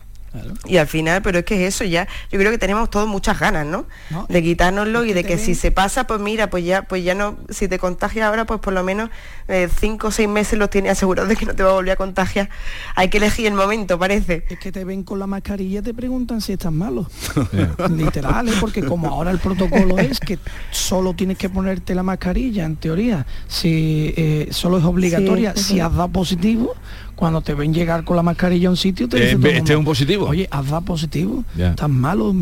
[0.66, 3.39] Y al final, pero es que es eso ya, yo creo que tenemos todos muchas
[3.41, 3.87] ganas, ¿no?
[4.11, 7.03] No, de quitárnoslo y de que ven- si se pasa, pues mira, pues ya, pues
[7.05, 9.09] ya no, si te contagias ahora, pues por lo menos
[9.49, 11.93] eh, cinco o seis meses los tienes asegurados de que no te va a volver
[11.93, 12.51] a contagiar.
[12.97, 14.45] Hay que elegir el momento, parece.
[14.51, 17.09] Es que te ven con la mascarilla y te preguntan si estás malo.
[17.91, 18.53] Literal, ¿eh?
[18.61, 20.39] porque como ahora el protocolo es que
[20.70, 25.72] solo tienes que ponerte la mascarilla, en teoría, si eh, solo es obligatoria, Sí, sí,
[25.74, 26.74] si has dado positivo,
[27.16, 29.78] cuando te ven llegar con la mascarilla a un sitio, te Eh, dicen este es
[29.78, 30.26] un positivo.
[30.26, 31.70] Oye, has dado positivo, Ya.
[31.70, 32.32] estás malo,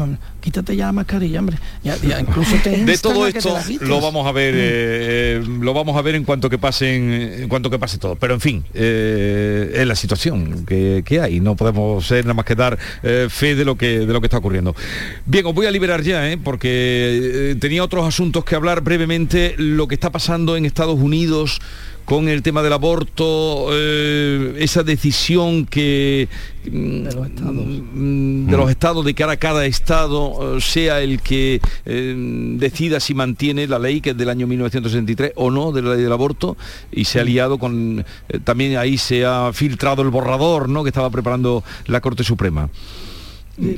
[0.45, 1.57] quítate ya la mascarilla, hombre.
[1.83, 5.73] Ya, ya incluso te de todo te esto lo vamos a ver eh, eh, lo
[5.73, 8.65] vamos a ver en cuanto que pasen en cuanto que pase todo pero en fin
[8.75, 13.29] eh, es la situación que, que hay no podemos ser nada más que dar eh,
[13.31, 14.77] fe de lo que de lo que está ocurriendo
[15.25, 16.37] bien os voy a liberar ya ¿eh?
[16.37, 21.61] porque eh, tenía otros asuntos que hablar brevemente lo que está pasando en Estados Unidos
[22.05, 26.29] con el tema del aborto, eh, esa decisión que
[26.71, 27.55] mm, De los estados.
[27.55, 32.15] mm, de los estados de cara a cada estado eh, sea el que eh,
[32.57, 36.03] decida si mantiene la ley que es del año 1963 o no de la ley
[36.03, 36.57] del aborto
[36.93, 40.89] y se ha liado con eh, también ahí se ha filtrado el borrador no que
[40.89, 42.69] estaba preparando la Corte Suprema.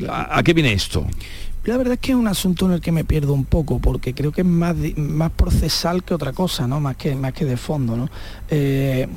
[0.09, 1.07] ¿A, a qué viene esto?
[1.67, 4.15] La verdad es que es un asunto en el que me pierdo un poco, porque
[4.15, 6.79] creo que es más, más procesal que otra cosa, ¿no?
[6.79, 8.09] Más que, más que de fondo, ¿no?
[8.49, 9.09] Eh,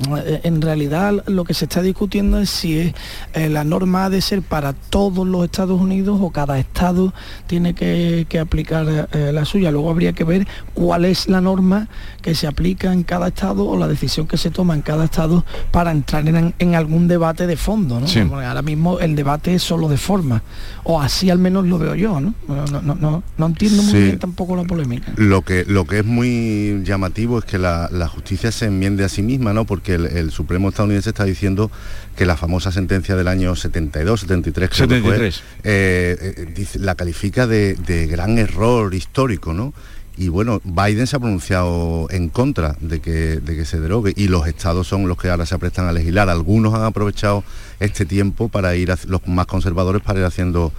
[0.42, 2.94] en realidad lo que se está discutiendo es si es,
[3.34, 7.14] eh, la norma ha de ser para todos los Estados Unidos o cada estado
[7.46, 9.70] tiene que, que aplicar eh, la suya.
[9.70, 11.88] Luego habría que ver cuál es la norma
[12.20, 15.44] que se aplica en cada estado o la decisión que se toma en cada estado
[15.70, 18.08] para entrar en, en algún debate de fondo, ¿no?
[18.08, 18.18] Sí.
[18.20, 20.42] Ahora mismo el debate es solo de forma,
[20.82, 22.34] o así al menos lo veo yo, ¿no?
[22.48, 23.98] No, no, no, no, no entiendo muy Sí.
[24.02, 25.12] bien tampoco la polémica.
[25.16, 29.08] Lo que, lo que es muy llamativo es que la, la justicia se enmiende a
[29.08, 29.66] sí misma, ¿no?
[29.66, 31.70] Porque el, el Supremo estadounidense está diciendo
[32.16, 35.42] que la famosa sentencia del año 72, 73, creo que fue, 73.
[35.62, 39.72] eh, eh, la califica de, de gran error histórico, ¿no?
[40.16, 44.28] Y bueno, Biden se ha pronunciado en contra de que, de que se derogue y
[44.28, 46.28] los estados son los que ahora se aprestan a legislar.
[46.28, 47.42] Algunos han aprovechado
[47.78, 50.72] este tiempo para ir, hac- los más conservadores, para ir haciendo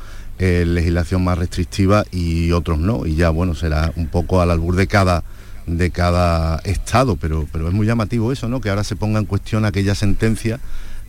[0.43, 3.05] eh, legislación más restrictiva y otros no.
[3.05, 5.23] Y ya, bueno, será un poco al albur de cada
[5.67, 8.59] de cada estado, pero, pero es muy llamativo eso, ¿no?
[8.59, 10.59] Que ahora se ponga en cuestión aquella sentencia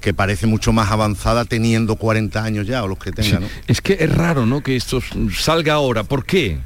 [0.03, 3.47] que parece mucho más avanzada teniendo 40 años ya o los que tenga, ¿no?
[3.67, 4.63] Es que es raro, ¿no?
[4.63, 5.01] Que esto
[5.35, 6.05] salga ahora.
[6.05, 6.59] ¿Por qué?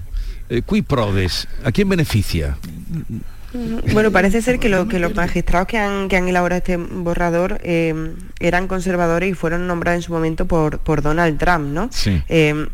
[0.49, 1.47] Eh, qui prodes?
[1.65, 2.59] ¿A quién beneficia?
[3.93, 7.61] Bueno, parece ser que, lo- que los magistrados que han, que han elaborado este borrador
[7.63, 11.89] eh, eran conservadores y fueron nombrados en su momento por, por Donald Trump, ¿no?
[11.93, 12.23] Sí.
[12.29, 12.67] Eh,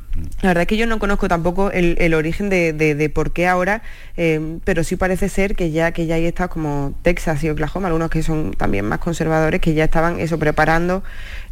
[0.43, 3.33] la verdad es que yo no conozco tampoco el, el origen de, de- de por
[3.33, 3.83] qué ahora,
[4.17, 7.87] eh, pero sí parece ser que ya, que ya hay estados como Texas y Oklahoma,
[7.89, 11.03] algunos que son también más conservadores, que ya estaban eso preparando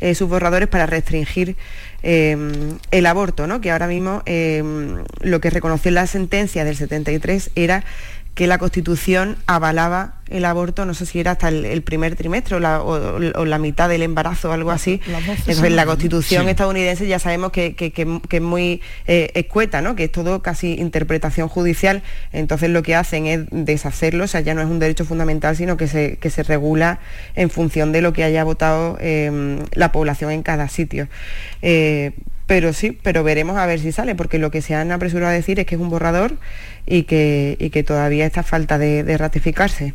[0.00, 1.56] eh, sus borradores para restringir
[2.02, 2.36] eh,
[2.90, 3.60] el aborto, ¿no?
[3.60, 4.22] Que ahora mismo
[5.22, 7.84] lo que reconoció en la sentencia del 73 era
[8.40, 12.56] que la Constitución avalaba el aborto, no sé si era hasta el, el primer trimestre
[12.56, 14.98] o la, o- o la mitad del embarazo o algo así.
[15.06, 15.84] Entonces, la.
[15.84, 16.48] Constitución Sí.
[16.50, 19.94] estadounidense ya sabemos que, que- que- que es muy eh, escueta, ¿no?
[19.94, 22.02] que es todo casi interpretación judicial.
[22.32, 25.76] Entonces lo que hacen es deshacerlo, o sea, ya no es un derecho fundamental, sino
[25.76, 26.98] que se, que se regula
[27.34, 31.08] en función de lo que haya votado eh, la población en cada sitio.
[31.60, 32.12] Eh,
[32.50, 35.34] pero sí, pero veremos a ver si sale, porque lo que se han apresurado a
[35.34, 36.32] decir es que es un borrador
[36.84, 39.94] y que, y que todavía está falta de, de ratificarse.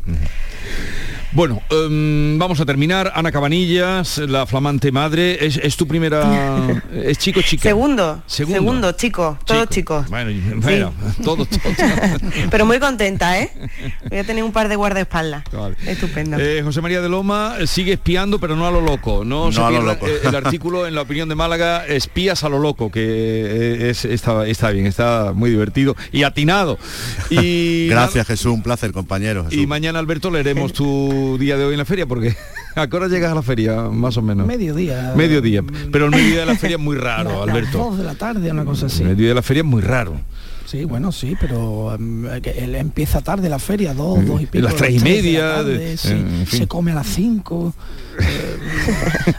[1.36, 3.12] Bueno, em, vamos a terminar.
[3.14, 5.44] Ana Cabanillas, la flamante madre.
[5.44, 6.82] ¿Es, es tu primera...
[6.94, 7.64] ¿Es chico chica?
[7.64, 8.58] Segundo, Segundo.
[8.58, 10.08] segundo, chicos, todos chicos.
[10.08, 10.30] Bueno,
[10.62, 11.76] bueno, todos, todos.
[12.50, 13.50] Pero muy contenta, ¿eh?
[14.08, 15.44] Voy a tener un par de guardaespaldas.
[15.52, 15.76] Vale.
[15.86, 16.38] Estupendo.
[16.40, 19.22] Eh, José María de Loma eh, sigue espiando, pero no a lo loco.
[19.22, 20.06] No, No se a lo loco.
[20.06, 24.46] eh, el artículo en la opinión de Málaga, espías a lo loco, que es, está,
[24.46, 26.78] está bien, está muy divertido y atinado.
[27.28, 29.44] Y Gracias Jesús, un placer compañero.
[29.44, 29.58] Jesús.
[29.62, 32.36] Y mañana, Alberto, leeremos tu día de hoy en la feria, porque
[32.74, 34.46] ¿a qué hora llegas a la feria, más o menos?
[34.46, 35.12] Mediodía.
[35.16, 35.62] Mediodía.
[35.92, 37.78] Pero el mediodía de la feria es muy raro, Alberto.
[37.78, 39.02] dos de la tarde, una cosa así.
[39.02, 40.20] El mediodía de la feria es muy raro.
[40.66, 44.46] Sí, bueno, sí, pero em, que él empieza tarde la feria, dos, dos y Y
[44.46, 44.64] pico.
[44.64, 46.58] las tres y de la media, tarde, de- sí, en fin.
[46.58, 47.72] se come a las cinco,
[48.18, 48.56] eh,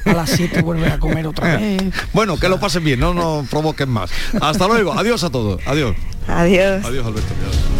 [0.05, 1.83] a las siete vuelve a comer otra vez.
[2.13, 4.09] Bueno, que lo pasen bien, no nos provoquen más.
[4.39, 5.97] Hasta luego, adiós a todos, adiós.
[6.27, 6.85] Adiós.
[6.85, 7.33] Adiós, Alberto.
[7.41, 7.76] adiós.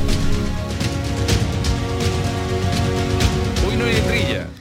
[3.87, 4.56] Letrilla.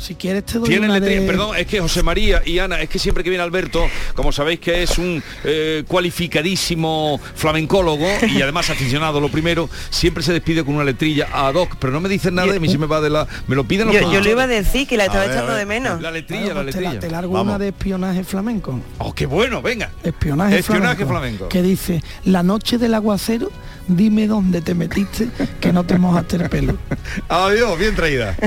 [0.00, 2.80] Si quieres te doy Tiene una letrilla, de- perdón, es que José María y Ana,
[2.80, 8.40] es que siempre que viene Alberto, como sabéis que es un eh, cualificadísimo flamencólogo y
[8.40, 12.08] además aficionado lo primero, siempre se despide con una letrilla ad hoc, pero no me
[12.08, 13.26] dicen nada y a mí se me va de la...
[13.46, 14.32] Me lo piden los Yo, yo lo productores.
[14.32, 16.00] iba a decir, que la estaba ver, echando de menos.
[16.00, 17.08] La letrilla, Claro, la pues te la- letrilla.
[17.08, 17.48] Te largo Vamos.
[17.48, 18.80] una de espionaje flamenco.
[18.98, 19.90] Oh, qué bueno, venga.
[20.02, 21.48] Espionaje, Espionaje flamenco, flamenco.
[21.50, 23.50] Que dice, la noche del aguacero,
[23.86, 25.28] dime dónde te metiste,
[25.60, 26.78] que no te mojaste el pelo.
[27.28, 28.34] Adiós, bien traída.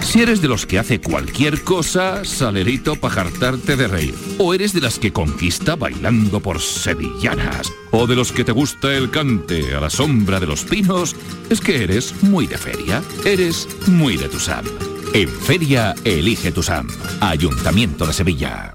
[0.00, 4.14] Si eres de los que hace cualquier cosa, salerito para jartarte de reír.
[4.38, 7.72] O eres de las que conquista bailando por sevillanas.
[7.90, 11.14] O de los que te gusta el cante a la sombra de los pinos,
[11.50, 13.02] es que eres muy de feria.
[13.24, 14.64] Eres muy de Tusam.
[15.14, 16.86] En feria, elige Tusam.
[17.20, 18.74] Ayuntamiento de Sevilla.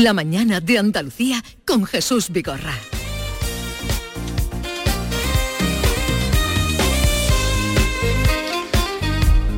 [0.00, 2.74] La mañana de Andalucía con Jesús Vigorra.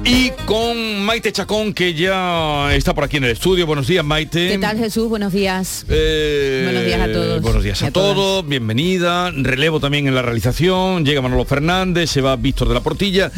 [0.04, 3.66] Y con Maite Chacón, que ya está por aquí en el estudio.
[3.66, 4.48] Buenos días, Maite.
[4.48, 5.08] ¿Qué tal Jesús?
[5.08, 5.86] Buenos días.
[5.88, 7.40] Eh, Buenos días a todos.
[7.40, 8.14] Buenos días a, todas.
[8.16, 9.30] todos, bienvenida.
[9.30, 11.04] Relevo también en la realización.
[11.04, 13.30] Llega Manolo Fernández, se va Víctor de la Portilla.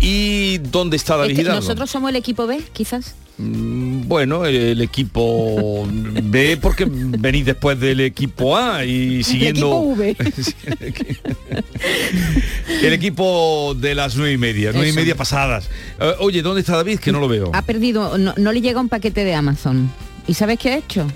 [0.00, 1.60] ¿Y dónde está David Este- Hidalgo?
[1.62, 3.14] nosotros somos el equipo B, quizás.
[3.36, 5.86] Mm, Bueno, el equipo
[6.24, 9.94] B porque venís después del equipo A y siguiendo
[12.82, 15.68] el equipo de las nueve y media, nueve y media pasadas.
[16.00, 16.98] Eh, oye, ¿dónde está David?
[17.00, 17.50] Que no lo veo.
[17.54, 19.90] Ha perdido, no, no le llega un paquete de Amazon.
[20.26, 21.06] ¿Y sabes qué ha hecho?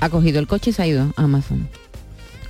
[0.00, 1.68] Ha cogido el coche y se ha ido a Amazon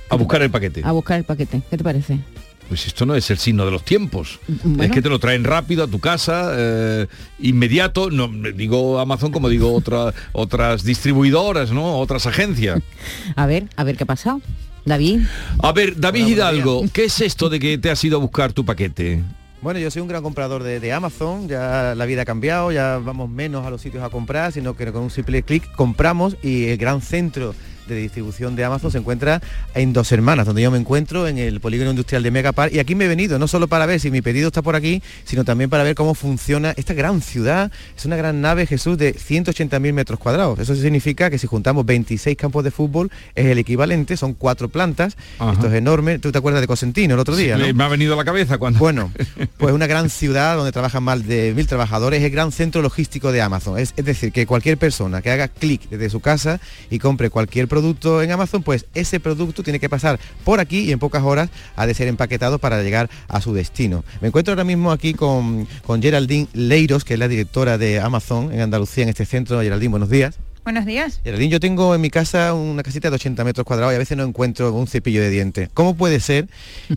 [0.09, 0.81] A buscar el paquete.
[0.83, 1.61] a buscar el paquete.
[1.69, 2.19] ¿Qué te parece?
[2.67, 4.39] Pues esto no es el signo de los tiempos.
[4.47, 4.83] Bueno.
[4.83, 7.07] Es que te lo traen rápido a tu casa, eh,
[7.39, 8.09] inmediato.
[8.09, 11.99] No digo Amazon como digo otra, otras distribuidoras, ¿no?
[11.99, 12.81] Otras agencias.
[13.35, 14.41] A ver, a ver qué ha pasado.
[14.85, 15.21] David.
[15.59, 18.65] A ver, David Hidalgo, ¿qué es esto de que te has ido a buscar tu
[18.65, 19.23] paquete?
[19.61, 22.97] Bueno, yo soy un gran comprador de, de Amazon, ya la vida ha cambiado, ya
[22.97, 26.65] vamos menos a los sitios a comprar, sino que con un simple clic compramos y
[26.65, 27.55] el gran centro
[27.87, 29.41] de distribución de Amazon se encuentra
[29.73, 32.95] en Dos Hermanas, donde yo me encuentro en el polígono industrial de Megapar y aquí
[32.95, 35.69] me he venido, no solo para ver si mi pedido está por aquí, sino también
[35.69, 37.71] para ver cómo funciona esta gran ciudad.
[37.97, 40.59] Es una gran nave, Jesús, de 180.000 metros cuadrados.
[40.59, 45.17] Eso significa que si juntamos 26 campos de fútbol es el equivalente, son cuatro plantas,
[45.39, 45.53] Ajá.
[45.53, 46.19] esto es enorme.
[46.19, 47.57] ¿Tú te acuerdas de Cosentino el otro día?
[47.57, 47.73] Sí, no?
[47.73, 48.79] Me ha venido a la cabeza cuando...
[48.79, 49.11] Bueno,
[49.57, 53.31] pues una gran ciudad donde trabajan más de mil trabajadores, es el gran centro logístico
[53.31, 53.77] de Amazon.
[53.77, 56.59] Es, es decir, que cualquier persona que haga clic desde su casa
[56.89, 60.91] y compre cualquier producto en Amazon, pues ese producto tiene que pasar por aquí y
[60.91, 64.03] en pocas horas ha de ser empaquetado para llegar a su destino.
[64.21, 68.53] Me encuentro ahora mismo aquí con, con Geraldine Leiros, que es la directora de Amazon
[68.53, 69.59] en Andalucía, en este centro.
[69.59, 70.35] Geraldine, buenos días.
[70.63, 71.19] Buenos días.
[71.23, 74.15] Geraldine, yo tengo en mi casa una casita de 80 metros cuadrados y a veces
[74.15, 75.69] no encuentro un cepillo de dientes.
[75.73, 76.47] ¿Cómo puede ser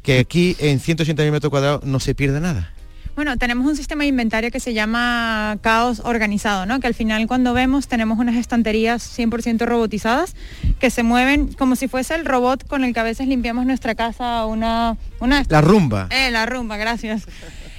[0.02, 2.75] que aquí en 180 metros cuadrados no se pierda nada?
[3.16, 6.80] Bueno, tenemos un sistema de inventario que se llama caos organizado, ¿no?
[6.80, 10.36] Que al final cuando vemos tenemos unas estanterías 100% robotizadas
[10.78, 13.94] que se mueven como si fuese el robot con el que a veces limpiamos nuestra
[13.94, 14.98] casa una...
[15.18, 15.42] una...
[15.48, 16.08] La rumba.
[16.10, 17.26] Eh, la rumba, gracias.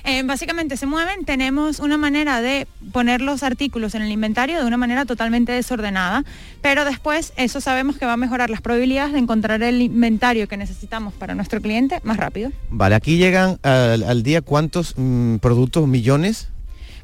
[0.09, 4.65] Eh, básicamente se mueven, tenemos una manera de poner los artículos en el inventario de
[4.65, 6.23] una manera totalmente desordenada,
[6.61, 10.55] pero después eso sabemos que va a mejorar las probabilidades de encontrar el inventario que
[10.55, 12.53] necesitamos para nuestro cliente más rápido.
[12.69, 16.47] Vale, aquí llegan al, día cuántos mm, productos, millones.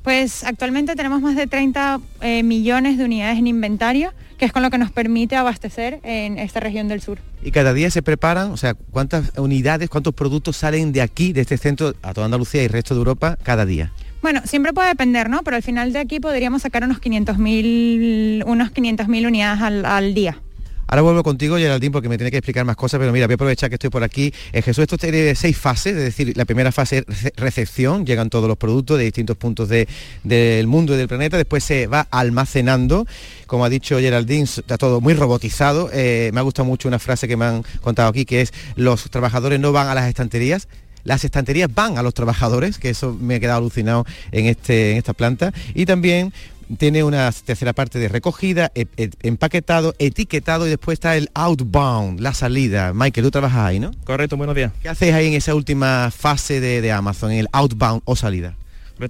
[0.02, 4.14] Pues actualmente tenemos más de 30 eh, millones de unidades en inventario,
[4.44, 7.18] que es con lo que nos permite abastecer en esta región del sur.
[7.42, 11.40] Y cada día se preparan, o sea, ¿cuántas unidades, cuántos productos salen de aquí, de
[11.40, 13.94] este centro, a toda Andalucía y el resto de Europa, cada día?
[14.22, 15.44] Bueno, siempre puede depender, ¿no?
[15.44, 20.42] Pero al final de aquí podríamos sacar unos 500.000 unos 500 unidades al día.
[20.88, 23.36] Ahora vuelvo contigo, Geraldine, porque me tiene que explicar más cosas, pero mira, voy a
[23.36, 24.34] aprovechar que estoy por aquí.
[24.52, 28.48] Eh, Jesús, esto tiene seis fases, es decir, la primera fase es recepción, llegan todos
[28.48, 33.08] los productos de distintos puntos del mundo y del planeta, después se va almacenando,
[33.48, 35.90] como ha dicho Geraldine, está todo muy robotizado.
[35.94, 39.10] Eh, me ha gustado mucho una frase que me han contado aquí, que es los
[39.10, 40.68] trabajadores no van a las estanterías,
[41.04, 44.98] las estanterías van a los trabajadores, que eso me ha quedado alucinado en, este, en
[44.98, 46.34] esta planta, y también
[46.78, 52.20] tiene una tercera parte de recogida, e, e, empaquetado, etiquetado y después está el outbound,
[52.20, 52.94] la salida.
[52.94, 53.92] Michael, tú trabajas ahí, ¿no?
[54.06, 54.72] Correcto, buenos días.
[54.82, 58.56] ¿Qué hacéis ahí en esa última fase de, de Amazon, en el outbound o salida?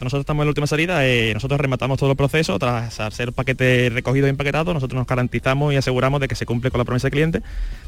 [0.02, 3.90] Nosotros estamos en la última salida, eh, nosotros rematamos todo el proceso, tras hacer paquete
[3.94, 7.08] recogido y empaquetado, nosotros nos garantizamos y aseguramos de que se cumple con la promesa
[7.08, 7.42] del cliente,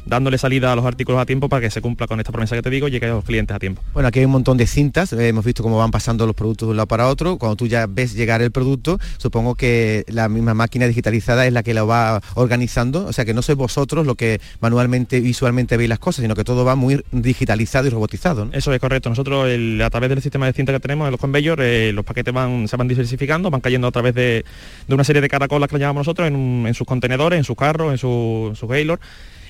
[0.04, 2.62] dándole salida a los artículos a tiempo para que se cumpla con esta promesa que
[2.62, 3.82] te digo y llegue a los clientes a tiempo.
[3.92, 6.68] Bueno, aquí hay un montón de cintas, eh, hemos visto cómo van pasando los productos
[6.68, 10.28] de un lado para otro, cuando tú ya ves llegar el producto, supongo que la
[10.28, 14.06] misma máquina digitalizada es la que lo va organizando, o sea que no sois vosotros
[14.06, 18.48] lo que manualmente, visualmente veis las cosas, sino que todo va muy digitalizado y robotizado.
[18.52, 19.48] Eso es correcto, nosotros
[19.82, 22.68] a través del sistema de cinta que tenemos en los conveyors, eh, los paquetes van,
[22.68, 24.44] se van diversificando, van cayendo a través de,
[24.88, 27.98] una serie de caracolas que le llamamos nosotros en, sus contenedores, en sus carros, en
[27.98, 29.00] sus su Gaylord,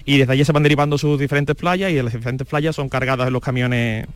[0.05, 3.27] y desde allí se van derivando sus diferentes playas y las diferentes playas son cargadas
[3.27, 4.07] en los camiones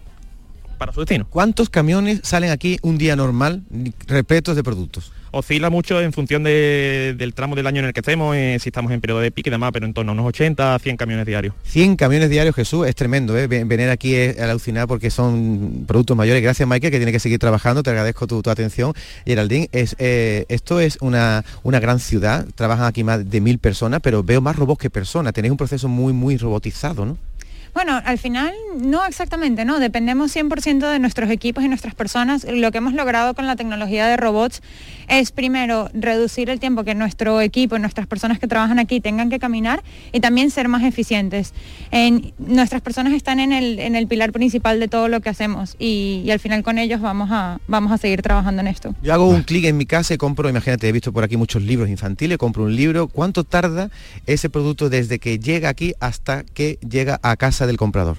[0.80, 1.26] para su destino.
[1.28, 3.62] ¿Cuántos camiones salen aquí un día normal
[4.08, 5.12] repletos de productos?
[5.32, 8.90] oscila mucho en función del tramo del año en el que estemos, eh, si estamos
[8.92, 11.26] en periodo de pique y demás, pero en torno a unos 80 a 100 camiones
[11.26, 11.54] diarios.
[11.64, 13.46] 100 camiones diarios, Jesús, es tremendo, ¿eh?
[13.46, 16.42] venir aquí es alucinar porque son productos mayores.
[16.42, 18.92] Gracias, Michael, que tiene que seguir trabajando, te agradezco tu, atención.
[19.24, 24.00] Geraldine, es, eh, esto es una, una gran ciudad, trabajan aquí más de mil personas,
[24.02, 27.29] pero veo más robots que personas, tenéis un proceso muy, muy robotizado, ¿no?
[27.74, 29.78] Bueno, al final no exactamente, ¿no?
[29.78, 32.44] Dependemos 100% de nuestros equipos y nuestras personas.
[32.44, 34.62] Lo que hemos logrado con la tecnología de robots
[35.08, 39.38] es primero reducir el tiempo que nuestro equipo nuestras personas que trabajan aquí tengan que
[39.38, 41.52] caminar y también ser más eficientes.
[41.90, 45.76] En, nuestras personas están en el, en el pilar principal de todo lo que hacemos
[45.78, 48.94] y, al final con ellos vamos a, vamos a seguir trabajando en esto.
[49.02, 51.62] Yo hago un clic en mi casa y compro, imagínate, he visto por aquí muchos
[51.62, 53.08] libros infantiles, compro un libro.
[53.08, 53.90] ¿Cuánto tarda
[54.26, 57.59] ese producto desde que llega aquí hasta que llega a casa?
[57.66, 58.18] Del comprador?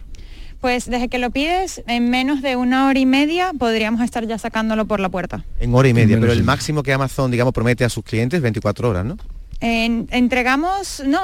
[0.59, 4.37] Pues desde que lo pides, en menos de una hora y media podríamos estar ya
[4.37, 5.43] sacándolo por la puerta.
[5.59, 8.89] En hora y media, pero el máximo que Amazon, digamos, promete a sus clientes 24
[8.89, 9.17] horas, ¿no?
[9.61, 11.19] entregamos, no,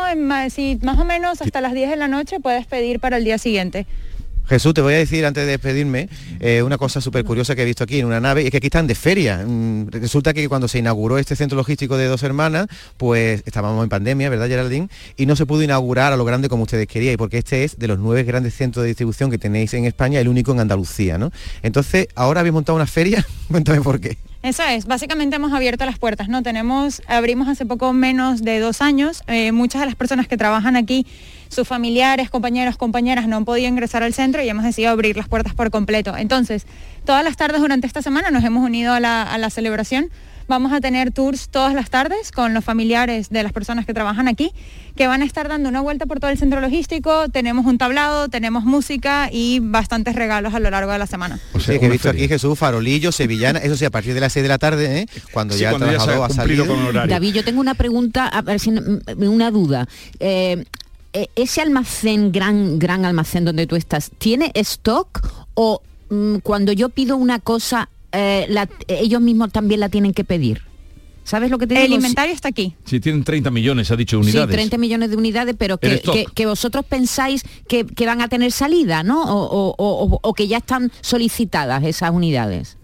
[0.50, 3.40] si más o menos hasta las 10 de la noche puedes pedir para el día
[3.40, 3.88] siguiente.
[4.48, 6.08] Jesús, te voy a decir antes de despedirme
[6.40, 8.58] eh, una cosa súper curiosa que he visto aquí en una nave, y es que
[8.58, 9.44] aquí están de feria.
[9.46, 13.90] Mm, resulta que cuando se inauguró este centro logístico de dos hermanas, pues estábamos en
[13.90, 14.88] pandemia, ¿verdad, Geraldine?
[15.18, 17.88] Y no se pudo inaugurar a lo grande como ustedes querían, porque este es de
[17.88, 21.32] los nueve grandes centros de distribución que tenéis en España, el único en Andalucía, ¿no?
[21.62, 24.18] Entonces, ahora habéis montado una feria, cuéntame por qué.
[24.44, 26.44] Eso es, básicamente hemos abierto las puertas, ¿no?
[26.44, 30.76] Tenemos, abrimos hace poco menos de dos años, eh, muchas de las personas que trabajan
[30.76, 31.06] aquí
[31.50, 35.28] sus familiares, compañeros, compañeras no han podido ingresar al centro y hemos decidido abrir las
[35.28, 36.16] puertas por completo.
[36.16, 36.66] Entonces,
[37.06, 40.10] todas las tardes durante esta semana nos hemos unido a la, celebración.
[40.48, 44.28] Vamos a tener tours todas las tardes con los familiares de las personas que trabajan
[44.28, 44.52] aquí,
[44.96, 47.30] que van a estar dando una vuelta por todo el centro logístico.
[47.30, 51.40] Tenemos un tablado, tenemos música y bastantes regalos a lo largo de la semana.
[51.54, 54.34] O sea, que he visto aquí Jesús, farolillo, sevillana, eso sí, a partir de las
[54.34, 55.06] 6 de la tarde, ¿eh?
[55.32, 56.66] cuando ya el trabajador ha, salido.
[57.08, 58.72] David, yo tengo una pregunta, a ver si,
[59.18, 59.88] una duda.
[60.20, 60.64] Eh,
[61.14, 66.90] eh, ese almacén, gran, gran almacén donde tú estás, ¿tiene stock o mm, cuando yo
[66.90, 70.62] pido una cosa, eh, ellos mismos también la tienen que pedir?
[71.28, 71.86] ¿Sabes lo que te digo?
[71.86, 72.74] El inventario está aquí.
[72.86, 74.50] Sí, tienen 30 millones, ha dicho unidades.
[74.50, 79.24] Sí, 30 millones de unidades, pero que, vosotros pensáis que, van a tener salida, ¿no?
[79.26, 82.77] O, o, que ya están solicitadas esas unidades.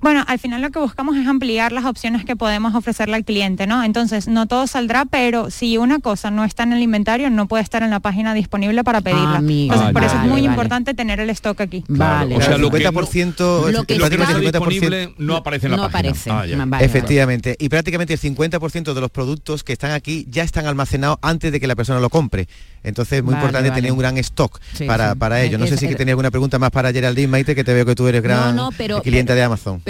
[0.00, 3.66] Bueno, al final lo que buscamos es ampliar las opciones que podemos ofrecerle al cliente,
[3.66, 3.84] ¿no?
[3.84, 7.62] Entonces, no todo saldrá, pero si una cosa no está en el inventario, no puede
[7.62, 9.38] estar en la página disponible para pedirla.
[9.38, 11.84] Entonces, por eso es muy importante tener el stock aquí.
[11.88, 12.36] Vale.
[12.36, 16.10] O sea, el 50%, lo que, lo está disponible no aparece en la no página.
[16.10, 16.30] Aparece.
[16.30, 17.56] Ah, Efectivamente.
[17.58, 21.60] Y prácticamente el 50% de los productos que están aquí ya están almacenados antes de
[21.60, 22.48] que la persona lo compre.
[22.82, 25.58] Entonces es muy importante tener un gran stock para, para ello.
[25.58, 27.94] No sé si que tenía alguna pregunta más para Geraldine Maite, que te veo que
[27.94, 28.58] tú eres gran
[29.02, 29.82] cliente de Amazon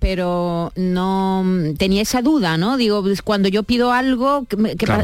[0.00, 1.44] pero no
[1.78, 2.76] tenía esa duda, ¿no?
[2.76, 4.58] Digo, pues, cuando yo pido algo, que,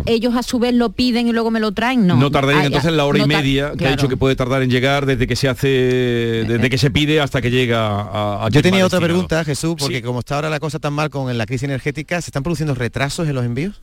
[0.06, 2.16] ellos a su vez lo piden y luego me lo traen, no.
[2.16, 5.06] No tardaría entonces la hora y media que ha dicho que puede tardar en llegar
[5.06, 9.00] desde que se hace, desde que se pide hasta que llega a, Yo tenía otra
[9.00, 12.30] pregunta, Jesús, porque como está ahora la cosa tan mal con la crisis energética, ¿se
[12.30, 13.80] están produciendo retrasos en los envíos?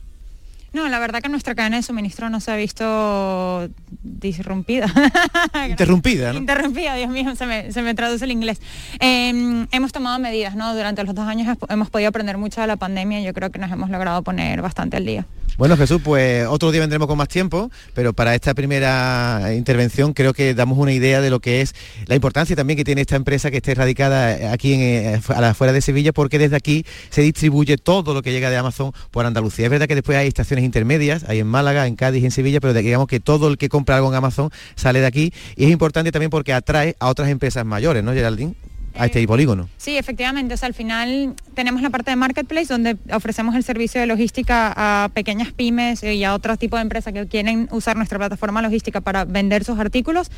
[0.72, 3.68] No, la verdad que nuestra cadena de suministro no se ha visto
[4.02, 4.86] disrumpida.
[5.68, 6.38] Interrumpida, ¿no?
[6.38, 8.60] Interrumpida, Dios mío, se me, traduce el inglés.
[8.98, 10.74] Em, hemos tomado medidas, ¿no?
[10.74, 13.58] Durante los dos años hemos podido aprender mucho de la pandemia y yo creo que
[13.58, 15.26] nos hemos logrado poner bastante al día.
[15.58, 20.32] Bueno, Jesús, pues otro día vendremos con más tiempo, pero para esta primera intervención creo
[20.32, 21.74] que damos una idea de lo que es
[22.06, 25.50] la importancia también que tiene esta empresa que esté radicada aquí en, eh, a la
[25.50, 29.26] afuera de Sevilla, porque desde aquí se distribuye todo lo que llega de Amazon por
[29.26, 29.66] Andalucía.
[29.66, 32.72] Es verdad que después hay estaciones intermedias, hay en Málaga, en Cádiz, en Sevilla, pero
[32.72, 36.12] digamos que todo el que compra algo en Amazon sale de aquí y es importante
[36.12, 38.54] también porque atrae a otras empresas mayores, ¿no, Geraldine?
[38.96, 39.68] A este polígono.
[39.76, 40.54] Sí, efectivamente.
[40.54, 44.72] O sea, al final tenemos la parte de marketplace donde ofrecemos el servicio de logística
[44.76, 49.00] a pequeñas pymes y a otro tipo de empresas que quieren usar nuestra plataforma logística
[49.00, 50.30] para vender sus artículos.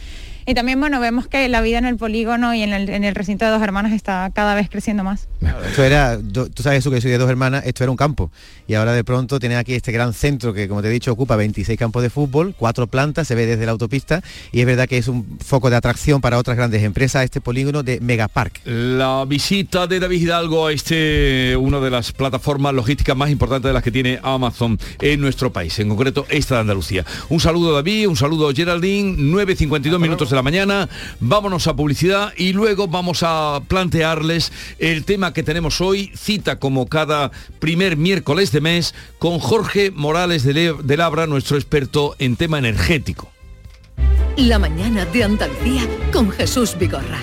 [0.46, 3.50] Y también, bueno, vemos que la vida en el polígono y en el, recinto de
[3.50, 5.28] dos hermanas está cada vez creciendo más.
[5.66, 8.30] Esto era, tú sabes eso que soy de dos hermanas, esto era un campo.
[8.66, 11.36] Y ahora de pronto tiene aquí este gran centro que, como te he dicho, ocupa
[11.36, 14.22] 26 campos de fútbol, cuatro plantas, se ve desde la autopista
[14.52, 17.82] y es verdad que es un foco de atracción para otras grandes empresas, este polígono
[17.82, 18.60] de Megapark.
[18.64, 23.72] La visita de David Hidalgo a este, una de las plataformas logísticas más importantes de
[23.72, 27.04] las que tiene Amazon en nuestro país, en concreto esta de Andalucía.
[27.28, 30.88] Un saludo David, un saludo Geraldine, 9.52 minutos de la mañana,
[31.20, 36.86] vámonos a publicidad y luego vamos a plantearles el tema que tenemos hoy, cita como
[36.86, 37.30] cada
[37.60, 43.30] primer miércoles de mes con Jorge Morales de, Labra, nuestro experto en tema energético.
[44.36, 45.82] La mañana de Andalucía
[46.12, 47.20] con Jesús Vigorra.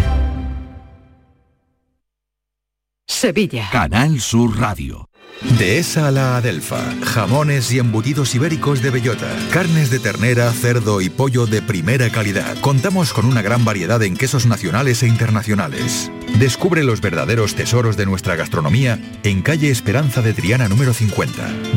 [3.05, 3.67] Sevilla.
[3.71, 5.10] Canal Sur Radio.
[5.57, 6.81] Dehesa a la Adelfa.
[7.03, 9.27] Jamones y embutidos ibéricos de bellota.
[9.51, 12.57] Carnes de ternera, cerdo y pollo de primera calidad.
[12.61, 16.11] Contamos con una gran variedad en quesos nacionales e internacionales.
[16.39, 21.33] Descubre los verdaderos tesoros de nuestra gastronomía en calle Esperanza de Triana número 50.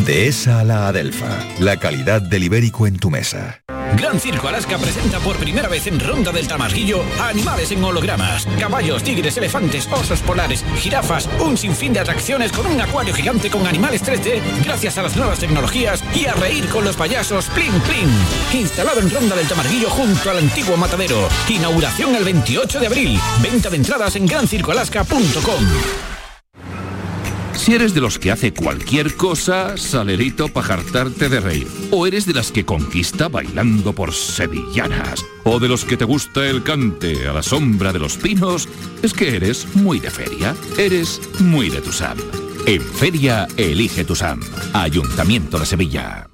[0.07, 1.39] Dehesa a la Adelfa.
[1.59, 3.61] La calidad del ibérico en tu mesa.
[3.97, 8.47] Gran Circo Alaska presenta por primera vez en Ronda del Tamarguillo a animales en hologramas.
[8.59, 13.65] Caballos, tigres, elefantes, osos polares, jirafas, un sinfín de atracciones con un acuario gigante con
[13.67, 18.61] animales 3D gracias a las nuevas tecnologías y a reír con los payasos Plin Plin.
[18.61, 21.29] Instalado en Ronda del Tamarguillo junto al antiguo matadero.
[21.49, 23.21] Inauguración el 28 de abril.
[23.43, 25.65] Venta de entradas en grancircoalaska.com.
[27.55, 31.69] Si eres de los que hace cualquier cosa, salerito para jartarte de reír.
[31.91, 35.25] O eres de las que conquista bailando por sevillanas.
[35.45, 38.69] O de los que te gusta el cante a la sombra de los pinos,
[39.03, 40.55] es que eres muy de feria.
[40.77, 42.19] Eres muy de Tusam.
[42.67, 44.41] En feria, elige Tusam.
[44.75, 46.34] Ayuntamiento de Sevilla.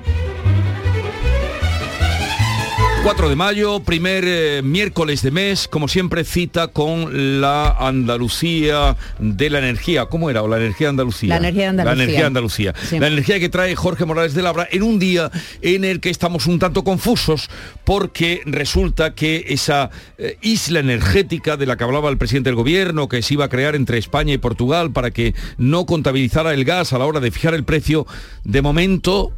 [3.03, 9.49] 4 de mayo, primer eh, miércoles de mes, como siempre cita con la Andalucía de
[9.49, 10.05] la energía.
[10.05, 10.43] ¿Cómo era?
[10.43, 11.29] ¿O la energía de Andalucía?
[11.29, 11.95] La energía de Andalucía.
[11.95, 12.75] La energía de Andalucía.
[12.91, 15.31] La energía que trae Jorge Morales de Labra en un día
[15.63, 17.49] en el que estamos un tanto confusos
[17.85, 19.89] porque resulta que esa
[20.19, 23.49] eh, isla energética de la que hablaba el presidente del gobierno, que se iba a
[23.49, 27.31] crear entre España y Portugal para que no contabilizara el gas a la hora de
[27.31, 28.05] fijar el precio,
[28.43, 29.33] de momento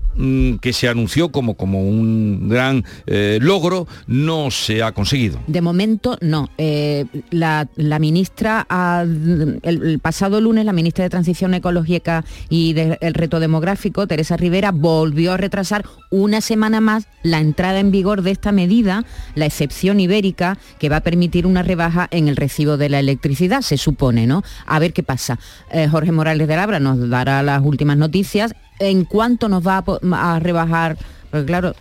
[0.62, 5.40] que se anunció como, como un gran eh, logro no se ha conseguido.
[5.48, 6.50] De momento no.
[6.58, 7.68] Eh, la,
[8.00, 8.68] ministra,
[9.64, 15.34] el, pasado lunes, la ministra de Transición Ecológica y del Reto Demográfico, Teresa Rivera, volvió
[15.34, 19.06] a retrasar una semana más la entrada en vigor de esta medida,
[19.36, 23.62] la excepción ibérica, que va a permitir una rebaja en el recibo de la electricidad,
[23.62, 24.44] se supone, ¿no?
[24.66, 25.40] A ver qué pasa.
[25.72, 28.54] Eh, Jorge Morales de Labra nos dará las últimas noticias.
[28.84, 30.98] ¿En cuánto nos va a, rebajar?
[31.32, 31.74] Porque claro,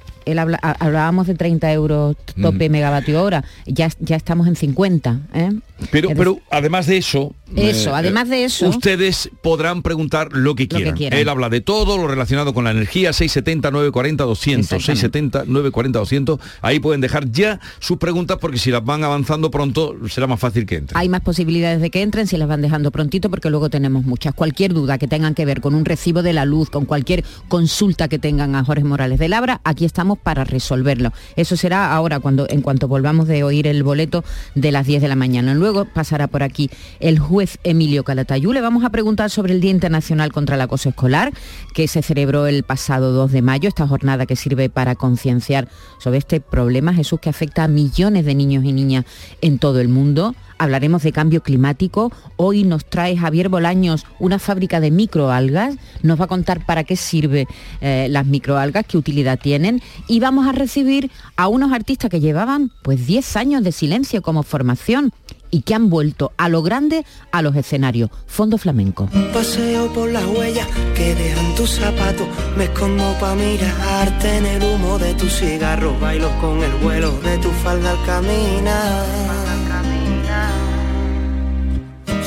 [0.63, 2.73] hablábamos de 30 euros tope mm.
[2.73, 5.21] megavatio hora, ya, ya estamos en 50.
[5.35, 5.51] ¿eh?
[5.91, 8.69] Pero, pero además de eso, Eso, eh, además de eso.
[8.69, 10.95] Ustedes podrán preguntar lo que, quieran.
[10.99, 16.41] Él habla de todo lo relacionado con la energía, 670 940 200, 670 940 200.
[16.61, 20.67] Ahí pueden dejar ya sus preguntas porque si las van avanzando pronto será más fácil
[20.67, 20.99] que entren.
[20.99, 24.35] Hay más posibilidades de que entren si las van dejando prontito porque luego tenemos muchas.
[24.35, 28.09] Cualquier duda que tengan que ver con un recibo de la luz, con cualquier consulta
[28.09, 31.13] que tengan a Jorge Morales de Labra, aquí estamos para resolverlo.
[31.37, 35.09] Eso será ahora cuando en cuanto volvamos de oír el boleto de las 10 de
[35.09, 35.55] la mañana.
[35.55, 38.53] Luego pasará por aquí el juez Emilio Calatayú.
[38.53, 41.33] Le vamos a preguntar sobre el Día Internacional contra el Acoso Escolar,
[41.75, 46.19] que se celebró el pasado 2 de mayo, esta jornada que sirve para concienciar sobre
[46.19, 49.05] este problema, Jesús, que afecta a millones de niños y niñas
[49.41, 50.35] en todo el mundo.
[50.63, 52.13] Hablaremos de cambio climático.
[52.37, 55.75] Hoy nos trae Javier Bolaños una fábrica de microalgas.
[56.05, 57.49] Nos va a contar para qué sirve
[57.81, 59.83] eh, las microalgas, qué utilidad tienen.
[60.07, 64.45] Y vamos a recibir a unos artistas que llevaban pues 10 años de silencio como
[64.45, 65.13] formación
[65.51, 68.11] y que han vuelto a lo grande a los escenarios.
[68.29, 69.09] Fondo Flamenco.
[69.33, 74.97] Paseo por las huellas que dejan tus zapatos, me escondo para mirarte en el humo
[75.01, 79.42] de tu cigarro, bailo con el vuelo de tu falda al caminar.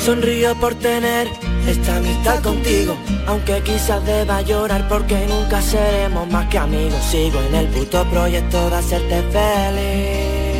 [0.03, 1.27] Sonrío por tener
[1.67, 2.95] esta amistad contigo,
[3.27, 6.99] aunque quizás deba llorar porque nunca seremos más que amigos.
[7.09, 10.54] Sigo en el puto proyecto de hacerte feliz.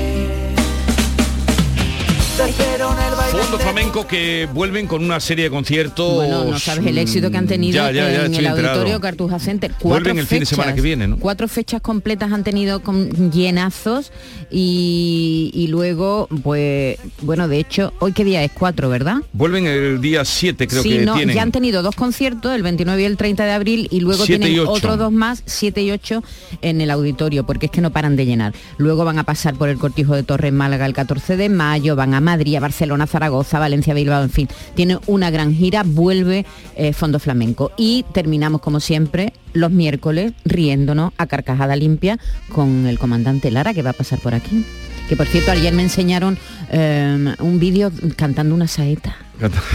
[2.36, 6.16] Fondo Flamenco que vuelven con una serie de conciertos.
[6.16, 9.72] Bueno, no sabes el éxito que han tenido en el auditorio Cartuja Center.
[9.72, 11.18] Cuatro vuelven el fin de semana que viene, ¿no?
[11.18, 14.12] Cuatro fechas completas han tenido con llenazos
[14.52, 19.18] y, luego, pues, bueno, de hecho, hoy qué día es cuatro, ¿verdad?
[19.34, 23.06] Vuelven el día 7, creo que no, Ya han tenido dos conciertos, el 29 y
[23.06, 26.24] el 30 de abril, y luego tienen otros dos más, 7 y 8
[26.62, 28.54] en el auditorio, porque es que no paran de llenar.
[28.78, 32.14] Luego van a pasar por el Cortijo de Torres Málaga el 14 de mayo, van
[32.14, 34.48] a Madrid, a Barcelona, Zaragoza, Valencia, Bilbao, en fin.
[34.76, 36.46] Tiene una gran gira, vuelve
[36.76, 37.72] eh, Fondo Flamenco.
[37.78, 42.20] Y terminamos, como siempre, los miércoles riéndonos a carcajada limpia
[42.50, 44.66] con el comandante Lara, que va a pasar por aquí.
[45.08, 46.38] Que por cierto, ayer me enseñaron
[46.72, 49.16] eh, un vídeo cantando una saeta.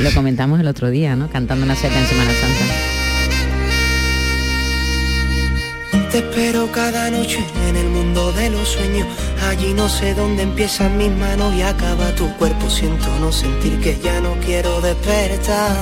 [0.02, 1.30] Lo comentamos el otro día, ¿no?
[1.30, 2.99] Cantando una saeta en Semana Santa.
[6.10, 7.38] Te espero cada noche
[7.68, 9.06] en el mundo de los sueños.
[9.48, 12.68] Allí no sé dónde empiezan mis manos y acaba tu cuerpo.
[12.68, 15.76] Siento no sentir que ya no quiero despertar.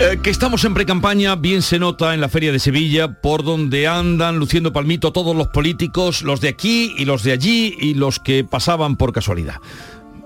[0.00, 3.86] Eh, que estamos en pre-campaña, bien se nota en la Feria de Sevilla, por donde
[3.86, 8.18] andan luciendo palmito todos los políticos, los de aquí y los de allí y los
[8.18, 9.56] que pasaban por casualidad.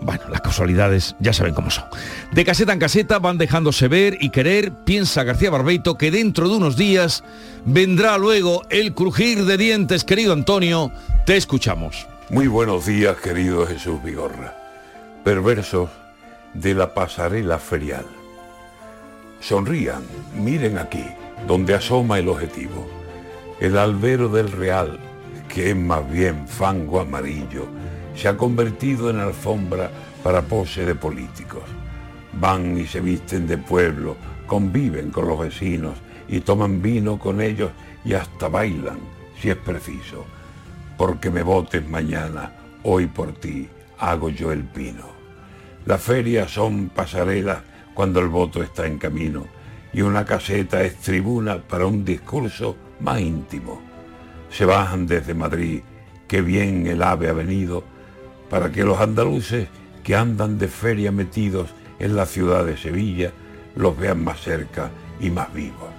[0.00, 1.84] Bueno, las casualidades ya saben cómo son.
[2.32, 6.56] De caseta en caseta van dejándose ver y querer, piensa García Barbeito, que dentro de
[6.56, 7.24] unos días
[7.64, 10.92] vendrá luego el crujir de dientes, querido Antonio.
[11.24, 12.06] Te escuchamos.
[12.28, 14.54] Muy buenos días, querido Jesús Vigorra.
[15.24, 15.90] Perversos
[16.54, 18.04] de la pasarela ferial.
[19.40, 20.02] Sonrían,
[20.34, 21.04] miren aquí,
[21.46, 22.88] donde asoma el objetivo.
[23.60, 24.98] El albero del Real,
[25.48, 27.66] que es más bien fango amarillo
[28.16, 29.90] se ha convertido en alfombra
[30.22, 31.62] para pose de políticos.
[32.32, 35.94] Van y se visten de pueblo, conviven con los vecinos
[36.28, 37.70] y toman vino con ellos
[38.04, 38.98] y hasta bailan,
[39.40, 40.24] si es preciso.
[40.96, 42.52] Porque me votes mañana,
[42.82, 45.06] hoy por ti, hago yo el pino.
[45.84, 47.58] Las ferias son pasarelas
[47.94, 49.46] cuando el voto está en camino
[49.92, 53.80] y una caseta es tribuna para un discurso más íntimo.
[54.50, 55.82] Se bajan desde Madrid,
[56.26, 57.84] que bien el ave ha venido,
[58.48, 59.68] para que los andaluces
[60.02, 63.32] que andan de feria metidos en la ciudad de Sevilla
[63.74, 64.90] los vean más cerca
[65.20, 65.90] y más vivos.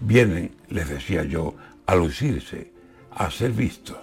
[0.00, 1.54] Vienen, les decía yo,
[1.86, 2.72] a lucirse,
[3.10, 3.96] a ser vistos.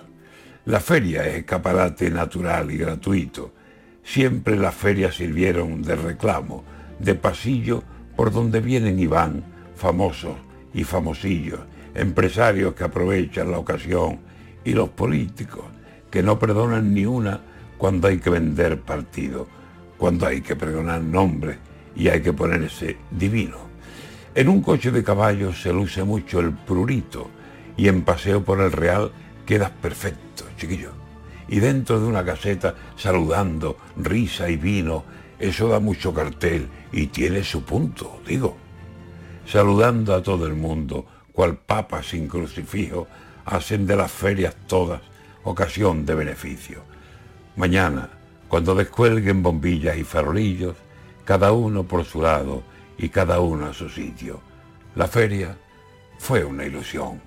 [0.66, 3.54] La feria es escaparate natural y gratuito.
[4.04, 6.64] Siempre las ferias sirvieron de reclamo,
[7.00, 7.84] de pasillo
[8.16, 9.44] por donde vienen y van
[9.76, 10.38] famosos
[10.74, 11.60] y famosillos,
[11.94, 14.20] empresarios que aprovechan la ocasión
[14.64, 15.66] y los políticos
[16.10, 17.42] que no perdonan ni una
[17.84, 19.46] cuando hay que vender partido,
[19.98, 21.58] cuando hay que pregonar nombres
[21.94, 23.58] y hay que ponerse divino.
[24.34, 27.30] En un coche de caballos se luce mucho el prurito
[27.76, 29.12] y en paseo por el Real
[29.46, 30.94] quedas perfecto, chiquillo.
[31.50, 35.04] Y dentro de una caseta saludando, risa y vino,
[35.38, 38.56] eso da mucho cartel y tiene su punto, digo.
[39.46, 43.10] Saludando a todo el mundo, cual papa sin crucifijo,
[43.44, 45.02] hacen de las ferias todas
[45.44, 46.93] ocasión de beneficio.
[47.56, 48.10] Mañana,
[48.48, 50.76] cuando descuelguen bombillas y farolillos,
[51.26, 52.64] cada uno por su lado
[52.98, 54.42] y cada uno a su sitio.
[54.96, 55.58] La feria
[56.20, 57.22] fue una ilusión.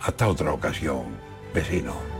[0.00, 1.04] Hasta otra ocasión,
[1.54, 2.19] vecino.